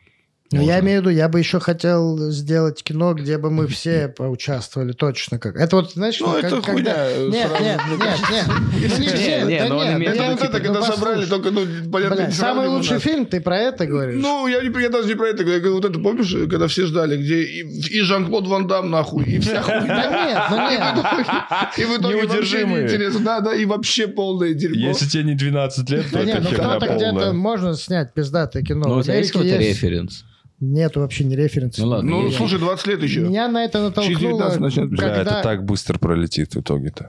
[0.53, 4.09] Ну, я имею в виду, я бы еще хотел сделать кино, где бы мы все
[4.09, 5.55] поучаствовали точно как.
[5.55, 8.01] Это вот, знаешь, Ну, как- это когда- хуйня, э, Нет, сразу, нет, нет,
[8.33, 8.47] нет.
[8.99, 11.61] Ну, Не, все, не, да но он нет, имеет в виду, когда собрали, только, ну,
[11.93, 14.21] понятно, самый лучший фильм, ты про это говоришь?
[14.21, 15.55] Ну, я, не, я даже не про это говорю.
[15.55, 19.39] Я говорю, вот это помнишь, когда все ждали, где и, Жан-Клод Ван Дам, нахуй, и
[19.39, 19.87] вся хуйня.
[19.87, 21.79] Да нет, ну нет.
[21.79, 23.21] И в итоге вообще неинтересно.
[23.21, 24.89] Да, да, и вообще полное дерьмо.
[24.89, 27.33] Если тебе не 12 лет, то это нет, ну херня кто-то где-то полная.
[27.35, 28.89] можно снять пиздатое кино.
[28.89, 30.25] Ну, у тебя есть какой-то референс?
[30.61, 31.81] Нету вообще не референса.
[31.81, 32.37] Ну, ладно, Ну, есть.
[32.37, 33.21] слушай, 20 лет еще.
[33.21, 35.23] Меня на это Через 19 натолкнуло, начнет Бля, когда...
[35.23, 37.09] это так быстро пролетит в итоге-то.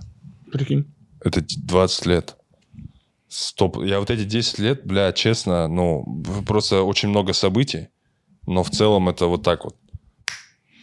[0.51, 0.85] Прикинь.
[1.19, 2.35] Это 20 лет.
[3.27, 3.83] Стоп.
[3.83, 7.89] Я вот эти 10 лет, бля, честно, ну, просто очень много событий,
[8.47, 9.75] но в целом это вот так вот.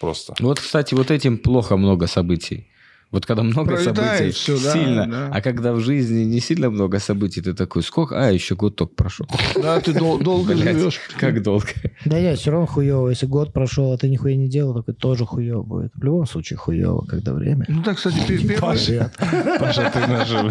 [0.00, 0.34] Просто.
[0.38, 2.68] Вот, кстати, вот этим плохо много событий.
[3.10, 5.06] Вот когда много событий, всё, да, сильно.
[5.06, 5.30] да.
[5.32, 8.14] А когда в жизни не сильно много событий, ты такой, сколько?
[8.22, 9.26] А, еще год только прошел.
[9.56, 11.00] Да, ты дол- долго Блядь, живешь.
[11.18, 11.68] Как долго?
[12.04, 13.08] Да нет, все равно хуево.
[13.08, 15.92] Если год прошел, а ты нихуя не делал, так это тоже хуево будет.
[15.94, 17.64] В любом случае хуево, когда время.
[17.68, 18.76] Ну так, кстати, пе- первый...
[18.78, 19.12] Привет.
[19.58, 20.50] Паша, ты нажил.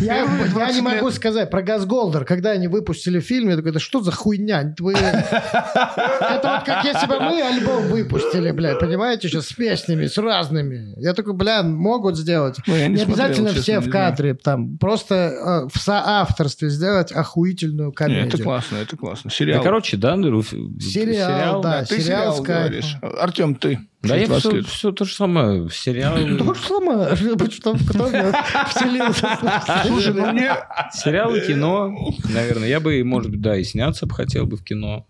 [0.00, 1.14] Я, я 20 не могу лет.
[1.14, 4.74] сказать про Газголдер, когда они выпустили фильм, я такой, это что за хуйня?
[4.78, 10.16] Вы- Это вот как если бы мы альбом выпустили, блядь, понимаете, сейчас с песнями, с
[10.18, 10.94] разными.
[10.96, 12.56] Я такой, бля, могут сделать.
[12.66, 13.92] Ну, я не Не смотрел, обязательно все не в знаю.
[14.10, 18.26] кадре, там, просто э, в соавторстве сделать охуительную Не, комедию.
[18.28, 19.30] это классно, это классно.
[19.30, 19.62] Да, Сериал.
[19.62, 21.84] короче, да, ну, ф- Сериал, да.
[21.84, 22.96] Ты сериал сериал говоришь.
[23.02, 23.78] Артем, ты.
[24.02, 24.66] Да, я 20 все, лет.
[24.66, 25.68] все то же самое.
[25.70, 27.16] Сериал, То же самое,
[27.50, 28.32] что мне
[28.68, 29.38] вселился.
[29.86, 30.52] Слушай, ну мне...
[30.92, 31.92] сериал и кино,
[32.32, 32.68] наверное.
[32.68, 35.06] Я бы, может быть, да, и сняться бы хотел бы в кино.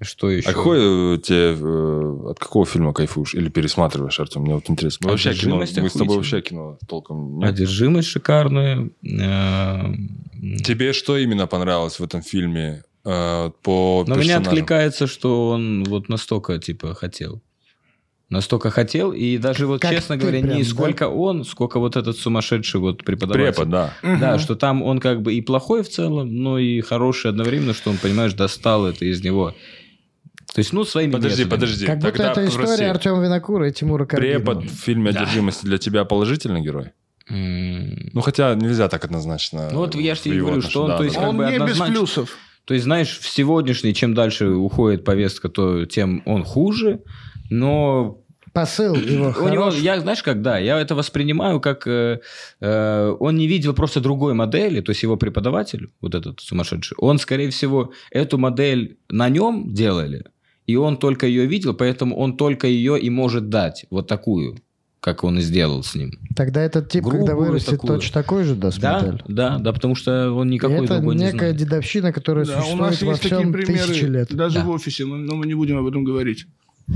[0.00, 0.48] Что еще?
[0.48, 0.78] А какой
[1.14, 4.42] э, тебе, э, от какого фильма кайфуешь или пересматриваешь, Артем?
[4.42, 5.06] Мне вот интересно.
[5.06, 7.50] Мы вообще кино, мы с тобой вообще кино толком нет.
[7.50, 8.90] Одержимость шикарная.
[9.02, 9.94] Э,
[10.64, 16.58] Тебе что именно понравилось в этом фильме по Но меня откликается, что он вот настолько,
[16.58, 17.42] типа, хотел.
[18.30, 20.68] Настолько хотел, и даже вот, Как честно говоря, прям, не да?
[20.68, 23.52] сколько он, сколько вот этот сумасшедший вот преподаватель.
[23.52, 23.94] Препод, да.
[24.02, 27.90] Да, что там он как бы и плохой в целом, но и хороший одновременно, что
[27.90, 29.54] он, понимаешь, достал это из него.
[30.54, 31.60] То есть, ну, своими Подожди, методами.
[31.60, 31.86] подожди.
[31.86, 32.62] Как будто Тогда это прости.
[32.62, 34.36] история Артема Винокура и Тимура Каргинова.
[34.38, 36.92] Препод в фильме «Одержимость» для тебя положительный герой?
[37.28, 39.68] Ну, хотя нельзя так однозначно.
[39.72, 40.98] Ну, вот я ж тебе говорю, что он, отношении.
[40.98, 42.36] то есть, Да, как Он бы не без однозначно- плюсов.
[42.66, 47.00] То есть, знаешь, в сегодняшний, чем дальше уходит повестка, то тем он хуже.
[47.50, 48.20] Но
[48.52, 51.88] Посыл его у него, я, знаешь, как, да, я это воспринимаю как...
[51.88, 52.20] э,
[52.60, 57.18] э, он не видел просто другой модели, то есть его преподаватель, вот этот сумасшедший, он,
[57.18, 60.26] скорее всего, эту модель на нем делали,
[60.66, 64.56] и он только ее видел, поэтому он только ее и может дать, вот такую,
[65.00, 66.12] как он и сделал с ним.
[66.34, 67.94] Тогда этот тип, когда Грубую вырастет, такую.
[67.96, 69.22] точно такой же даст Да, модель.
[69.28, 71.56] да, да, потому что он никакой это другой не некая знает.
[71.56, 73.66] дедовщина, которая Да, у существует нас во есть такие всем тысячи
[74.00, 74.34] примеры, лет.
[74.34, 74.64] даже Да.
[74.64, 76.46] в офисе, но но мы не будем об этом говорить.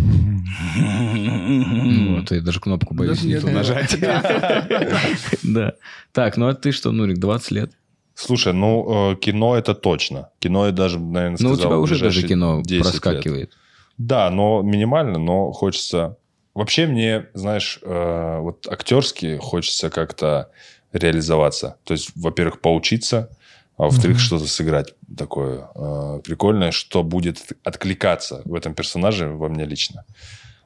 [0.79, 3.97] Вот, я даже кнопку боюсь не нажать.
[5.43, 5.73] Да.
[6.13, 7.73] Так, ну а ты что, Нурик, 20 лет?
[8.19, 10.31] Слушай, ну, э, кино это точно.
[10.41, 12.83] Кино я даже, наверное, Ну, сказал, у тебя уже даже кино 10 лет.
[12.83, 13.53] проскакивает.
[13.97, 16.17] Да, но минимально, но хочется...
[16.55, 20.51] Вообще мне, знаешь, э, вот актерски хочется как-то
[20.93, 21.77] реализоваться.
[21.85, 23.31] То есть, во-первых, поучиться,
[23.77, 24.25] а во-вторых, Мгм.
[24.25, 30.05] что-то сыграть такое э, прикольное, что будет откликаться в этом персонаже во мне лично.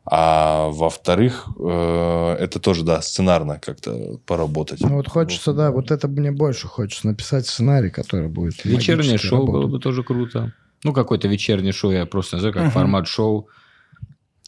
[0.04, 4.80] А во-вторых, э, это тоже, да, сценарно как-то поработать.
[4.80, 9.46] Ну вот хочется, да, вот это мне больше хочется написать сценарий, который будет Вечернее шоу
[9.46, 9.70] было работать.
[9.72, 10.52] бы тоже круто.
[10.84, 12.72] Ну, какое-то вечернее шоу, я просто называю как Мгм.
[12.72, 13.48] формат шоу.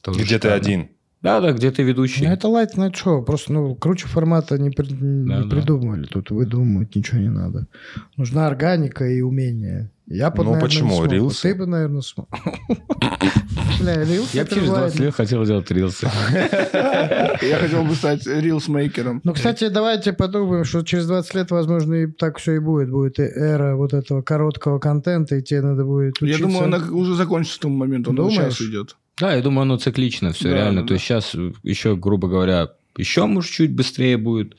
[0.03, 0.91] Тоже Где ты один.
[1.25, 2.27] Да, да, где ты ведущий.
[2.27, 3.25] Ну, это лайт на шоу.
[3.25, 5.49] Просто, ну, круче формата не, при- не Да, да.
[5.57, 6.05] придумывали.
[6.05, 7.67] Тут выдумывать ничего не надо.
[8.19, 9.91] Нужна органика и умение.
[10.07, 11.05] Я бы, Ну, наверное, почему?
[11.07, 11.41] Рилсы?
[11.49, 12.29] Ты бы, наверное, смог.
[13.81, 15.03] Бля, рилсы Я через 20 ладно.
[15.03, 16.07] лет хотел делать рилсы.
[16.35, 19.21] Я хотел бы стать рилсмейкером.
[19.25, 22.91] Ну, кстати, давайте подумаем, что через 20 лет, возможно, и так все и будет.
[22.91, 26.43] Будет эра вот этого короткого контента, и тебе надо будет Я учиться.
[26.43, 28.11] думаю, она уже закончится к тому моменту.
[28.11, 28.35] Он Думаешь?
[28.37, 28.97] сейчас идет.
[29.21, 30.83] Да, я думаю, оно циклично все Да, реально.
[30.83, 34.57] да, То есть сейчас еще, грубо говоря, еще, может, чуть быстрее будет.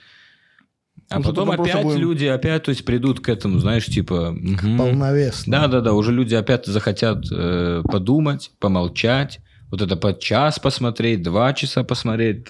[1.10, 4.32] А Ну, потом опять будем- люди опять то есть, придут к этому, знаешь, типа...
[4.32, 4.78] мгм.
[4.78, 5.52] Полновесно.
[5.52, 9.40] Да, да, да, уже люди опять захотят э, подумать, помолчать,
[9.72, 12.46] Вот это по час посмотреть, два часа посмотреть.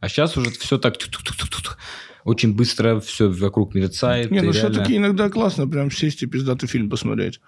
[0.00, 0.96] А сейчас уже все так
[2.24, 4.30] очень быстро все вокруг мерцает.
[4.30, 7.40] Не, ну реально- все-таки иногда классно прям сесть и пиздатый фильм посмотреть.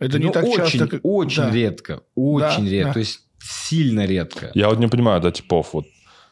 [0.00, 1.00] Это не Ну, так очень, часто, как...
[1.02, 1.50] Очень Да.
[1.50, 2.00] редко.
[2.14, 2.86] Очень Да, редко.
[2.88, 2.92] да.
[2.94, 4.50] То есть сильно редко.
[4.54, 5.86] Я вот не понимаю, да, типов, вот,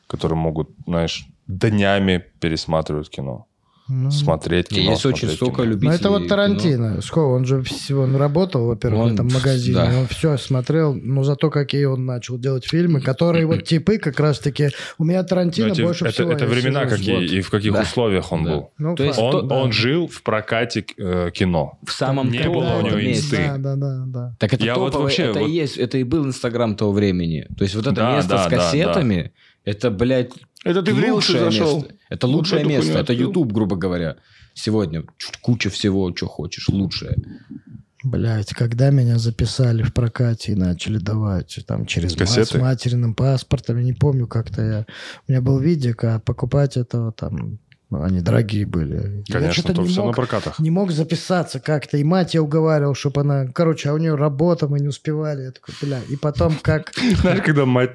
[0.07, 3.47] которые могут, знаешь, днями пересматривать кино.
[3.89, 5.65] Ну, Смотреть кино, есть очень столько кино.
[5.65, 6.29] Ну, любителей это вот кино.
[6.29, 7.03] Тарантино.
[7.03, 7.27] Сколько?
[7.35, 9.75] Он же всего, он работал, во-первых, Он- в этом магазине.
[9.77, 9.93] да.
[9.99, 14.71] Он все смотрел, но зато какие он начал делать фильмы, которые вот типы как раз-таки...
[14.99, 16.33] У меня Ну, Тарантино эти- больше это, всего...
[16.33, 17.23] это времена какие Вот.
[17.25, 17.83] и в каких Да.
[17.83, 18.51] условиях он Да.
[18.51, 18.71] был.
[18.79, 19.19] Ну, То есть.
[19.19, 19.57] Он, да.
[19.57, 21.79] он жил в прокате э, кино.
[21.85, 23.37] В самом Не топовом было у него месте.
[23.37, 23.51] инсты.
[23.59, 24.37] Да, да, да, да.
[24.39, 26.93] Так это Я вот топовое, вообще это вот- и есть, это и был Инстаграм того
[26.93, 27.47] времени.
[27.59, 29.33] То есть вот это Да, место да, с да, кассетами,
[29.65, 30.31] это, блядь,
[30.65, 31.77] Это ты в зашел.
[31.79, 31.95] место.
[32.13, 32.99] Это Вот лучшее место.
[32.99, 33.13] Это.
[33.13, 34.17] YouTube, грубо говоря.
[34.55, 37.17] Сегодня чуть куча всего, что хочешь, лучшее.
[38.05, 43.85] Блять, когда меня записали в прокате и начали давать там через с материным паспортом, я
[43.85, 44.87] не помню, как-то я...
[45.29, 47.61] У меня был видик, а покупать этого там...
[47.91, 49.23] ну, Они дорогие были.
[49.29, 50.59] я Конечно, что-то то не все на мог, прокатах.
[50.59, 51.97] не мог записаться как-то.
[51.97, 53.47] И мать я уговаривал, чтобы она...
[53.47, 55.43] Короче, а у нее работа, мы не успевали.
[55.45, 56.01] Я такой, бля.
[56.11, 56.93] И потом как...
[57.21, 57.93] Знаешь, когда мать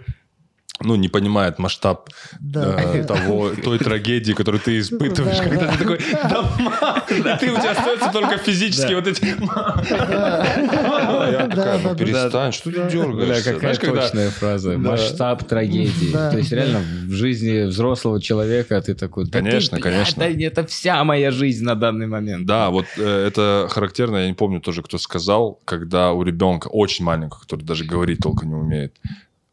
[0.81, 2.09] ну, не понимает масштаб
[2.39, 2.75] Да.
[2.79, 5.71] э, того, той трагедии, которую ты испытываешь, Да, когда да.
[5.71, 9.35] ты такой, да, мам!» и ты у тебя остается только физически вот эти...
[9.49, 13.43] А я такая, да, ну да, перестань, что ты Бля, дергаешься?
[13.43, 14.01] какая Знаешь, когда...
[14.01, 14.77] точная фраза.
[14.77, 16.11] Масштаб трагедии.
[16.11, 19.25] То есть реально в жизни взрослого человека ты такой...
[19.25, 20.23] «Да ты, Конечно, конечно.
[20.23, 22.45] да Это вся моя жизнь на данный момент.
[22.45, 27.05] Да, вот э, это характерно, я не помню тоже, кто сказал, когда у ребенка очень
[27.05, 28.93] маленького, который даже говорить толком не умеет,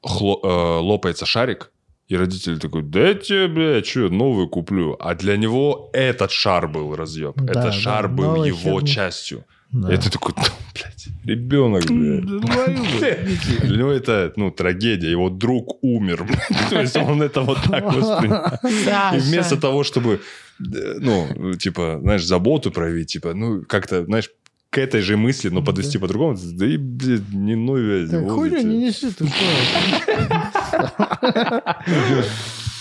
[0.05, 1.71] хло- э, лопается шарик,
[2.09, 4.97] и родители такой, да я тебе, блядь, что, новый куплю.
[5.01, 7.35] А для него этот шар был разъеб.
[7.37, 8.87] Да, этот да, шар был его херня.
[8.87, 9.45] частью.
[9.73, 9.93] Да.
[9.93, 10.43] И ты такой, «Ну,
[10.75, 13.61] блядь, ребенок, блядь.
[13.63, 15.11] Для него это, ну, трагедия.
[15.11, 16.27] Его друг умер.
[16.71, 19.15] То есть он это вот так воспринимает.
[19.15, 20.21] И вместо того, чтобы,
[20.61, 24.31] э, ну, типа, знаешь, заботу проявить, типа, ну, как-то, знаешь,
[24.75, 28.79] к этой же мысли, но подвести по-другому, да и, блядь, не ну, вот хуйню не
[28.79, 29.25] неси ты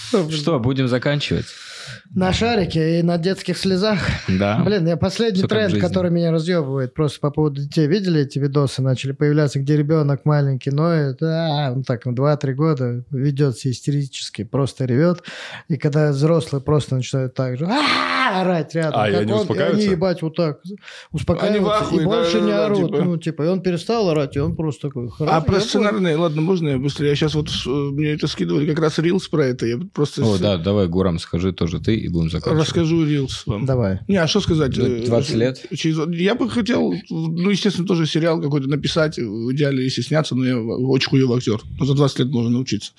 [0.09, 0.29] что?
[0.31, 1.45] Что, будем заканчивать?
[2.11, 3.99] На шарике и на детских слезах.
[4.27, 4.61] Да.
[4.63, 7.87] Блин, я последний Всё как в тренд, который меня разъебывает просто по поводу детей.
[7.87, 8.81] Видели эти видосы?
[8.81, 14.43] Начали появляться, где ребенок маленький ноет, а, он так, на 2-3 года ведет себя истерически,
[14.43, 15.23] просто ревет.
[15.69, 17.67] И когда взрослые просто начинают так же
[18.31, 18.99] орать рядом.
[18.99, 19.81] А, и они он, успокаиваются?
[19.81, 20.59] они, ебать, вот так
[21.11, 22.91] успокаиваются и больше не орут.
[22.91, 23.03] типа.
[23.03, 25.07] Ну, типа, и он перестал орать, и он просто такой...
[25.07, 27.09] А «Хорошо, про сценарные, ладно, можно я быстрее?
[27.09, 29.65] Я сейчас вот, э, мне это скидывали как раз рилс про это.
[29.65, 32.65] Я просто О, да, давай, Гурам, скажи тоже ты, и будем заканчивать.
[32.67, 33.55] расскажу рилс вам.
[33.61, 33.67] понял».
[33.67, 33.99] Давай.
[34.07, 34.75] Не, а что сказать?
[34.77, 35.65] Ну, э, 20 лет?
[35.75, 40.45] через- Я бы хотел, ну, естественно, тоже сериал какой-то написать, в идеале, если сняться, но
[40.45, 41.61] я очень хуёвый актер.
[41.79, 42.91] Но за 20 лет можно научиться.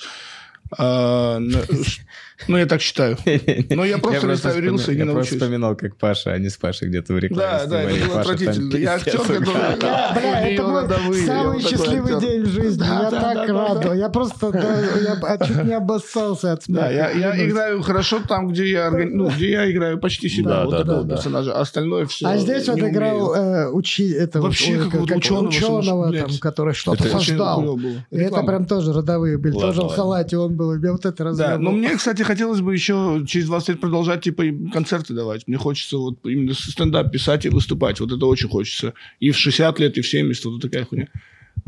[0.78, 1.40] А,
[2.48, 3.16] ну, я так считаю.
[3.70, 5.32] Но я просто рилсы и не Я просто научусь.
[5.34, 8.76] вспоминал, как Паша, они с Пашей где-то в рекламе Да, да, это было отвратительно.
[8.76, 9.44] Я актер, который...
[10.52, 12.84] это родовые, самый я счастливый день в жизни.
[12.84, 13.96] Я так рад.
[13.96, 16.82] Я просто я чуть не обоссался от смеха.
[16.82, 20.64] Да, я, я играю хорошо там, где я, ну, где я играю почти себя, Да,
[20.64, 21.16] вот да, такого да, да.
[21.16, 21.54] персонажа.
[21.54, 24.50] А остальное все А здесь вот играл ученого,
[26.40, 27.78] который что-то создал.
[28.10, 29.54] это прям тоже родовые были.
[29.54, 30.74] Тоже в халате он был.
[30.74, 34.22] И меня вот это Да, но мне, кстати, хотелось бы еще через 20 лет продолжать,
[34.22, 35.46] типа, концерты давать.
[35.46, 38.00] Мне хочется вот именно стендап писать и выступать.
[38.00, 38.94] Вот это очень хочется.
[39.20, 41.08] И в 60 лет, и в 70, вот такая хуйня.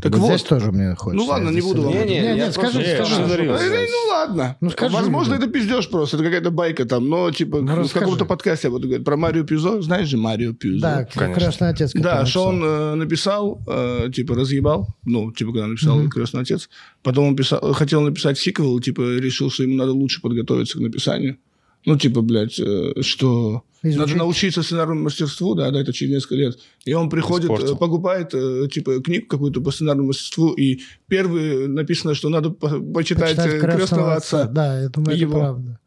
[0.00, 0.28] Так вот, вот.
[0.28, 1.24] здесь тоже мне хочется.
[1.24, 1.92] Ну ладно, не буду вам.
[1.94, 2.84] Не, Не-не, не, я скажи, скажи.
[2.84, 4.56] Не, Э, что э, Ну ладно.
[4.60, 5.44] Ну, скажи Возможно, мне.
[5.44, 6.16] это пиздеж просто.
[6.16, 7.08] Это какая-то байка там.
[7.08, 8.04] Но, типа, Ну, в расскажи.
[8.04, 9.06] каком-то подкасте я буду говорить.
[9.06, 9.80] Про Марио Пюзо.
[9.80, 10.80] Знаешь же Марио Пюзо?
[10.80, 11.40] Да, Конечно.
[11.40, 11.92] крестный отец.
[11.94, 16.10] Да, что он э, написал, э, типа, разъебал, ну, типа, когда написал Мгм.
[16.10, 16.68] «Крестный отец».
[17.02, 21.38] Потом он писал, хотел написать сиквел, типа, решил, что ему надо лучше подготовиться к написанию.
[21.86, 23.62] Ну, типа, блядь, э, что...
[23.82, 24.00] Изучить.
[24.00, 26.58] Надо научиться сценарному мастерству, да, да, это через несколько лет.
[26.84, 27.74] И он приходит, Испортил.
[27.74, 32.80] э, покупает, э, типа, книгу какую-то по сценарному мастерству, и первый написано, что надо по-
[32.80, 34.44] почитать, Почитать э, «Крестного отца».
[34.46, 35.38] Да, я думаю, это Его.
[35.38, 35.78] правда.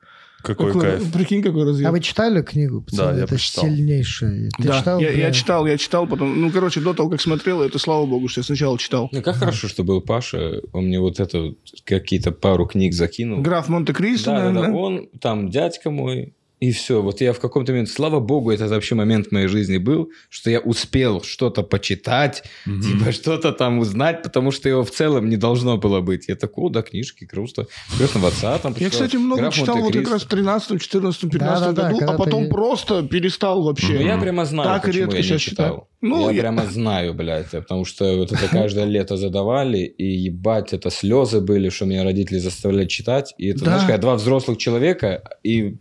[0.42, 1.12] Какой Какой- кайф.
[1.12, 1.88] Прикинь, какой разъем.
[1.88, 2.82] А вы читали книгу?
[2.82, 3.18] пацаны?
[3.18, 4.50] я это сильнейшее.
[4.58, 5.00] Ты да, читал?
[5.00, 8.28] я, я читал, я читал, потом, ну, короче, до того, как смотрел, это слава богу,
[8.28, 9.10] что я сначала читал.
[9.12, 10.62] Ну, как хорошо, что был Паша.
[10.74, 13.42] Он мне вот это, какие-то пару книг закинул.
[13.42, 14.52] Граф Монте-Кристо, Да, да, да.
[14.54, 14.78] наверное.
[14.80, 17.02] Он, там дядька мой, И все.
[17.02, 20.50] Вот я в каком-то момент, слава богу, это вообще момент в моей жизни был, что
[20.50, 22.82] я успел что-то почитать, Мгм.
[22.82, 26.28] типа что-то там узнать, потому что его в целом не должно было быть.
[26.28, 27.68] Я такой, о, да, книжки, круто.
[27.98, 30.14] Крестного отца там Я, кстати, много «Граф читал вот как Монте-Кристо».
[30.14, 33.94] раз в 13, 14, 15 Да-да-да, году, а потом ты- просто перестал вообще.
[33.94, 35.66] Ну, я прямо знаю, Так почему редко я сейчас читал.
[35.68, 35.88] читаю.
[36.02, 40.74] Ну, я, я- прямо знаю, блядь, потому что вот это каждое лето задавали, и ебать,
[40.74, 43.34] это слезы были, что меня родители заставляли читать.
[43.38, 43.66] И это, Да.
[43.66, 45.78] знаешь, когда два взрослых человека, и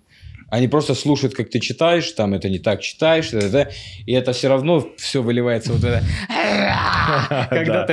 [0.50, 3.68] они просто слушают, как ты читаешь, там это не так читаешь, да, да,
[4.06, 6.02] и это все равно все выливается вот это.
[7.50, 7.92] Когда ты...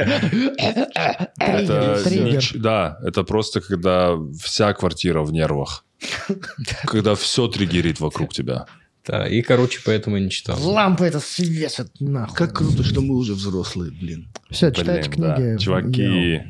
[1.37, 2.39] Это, триггер.
[2.39, 5.85] нич- да, это просто когда вся квартира в нервах.
[6.85, 8.65] Когда все триггерит вокруг тебя.
[9.07, 10.57] Да, и, короче, поэтому я не читал.
[10.59, 12.35] Лампы это светят нахуй.
[12.35, 14.27] Как круто, что мы уже взрослые, блин.
[14.49, 15.57] Все, читайте книги.
[15.61, 16.41] Чуваки.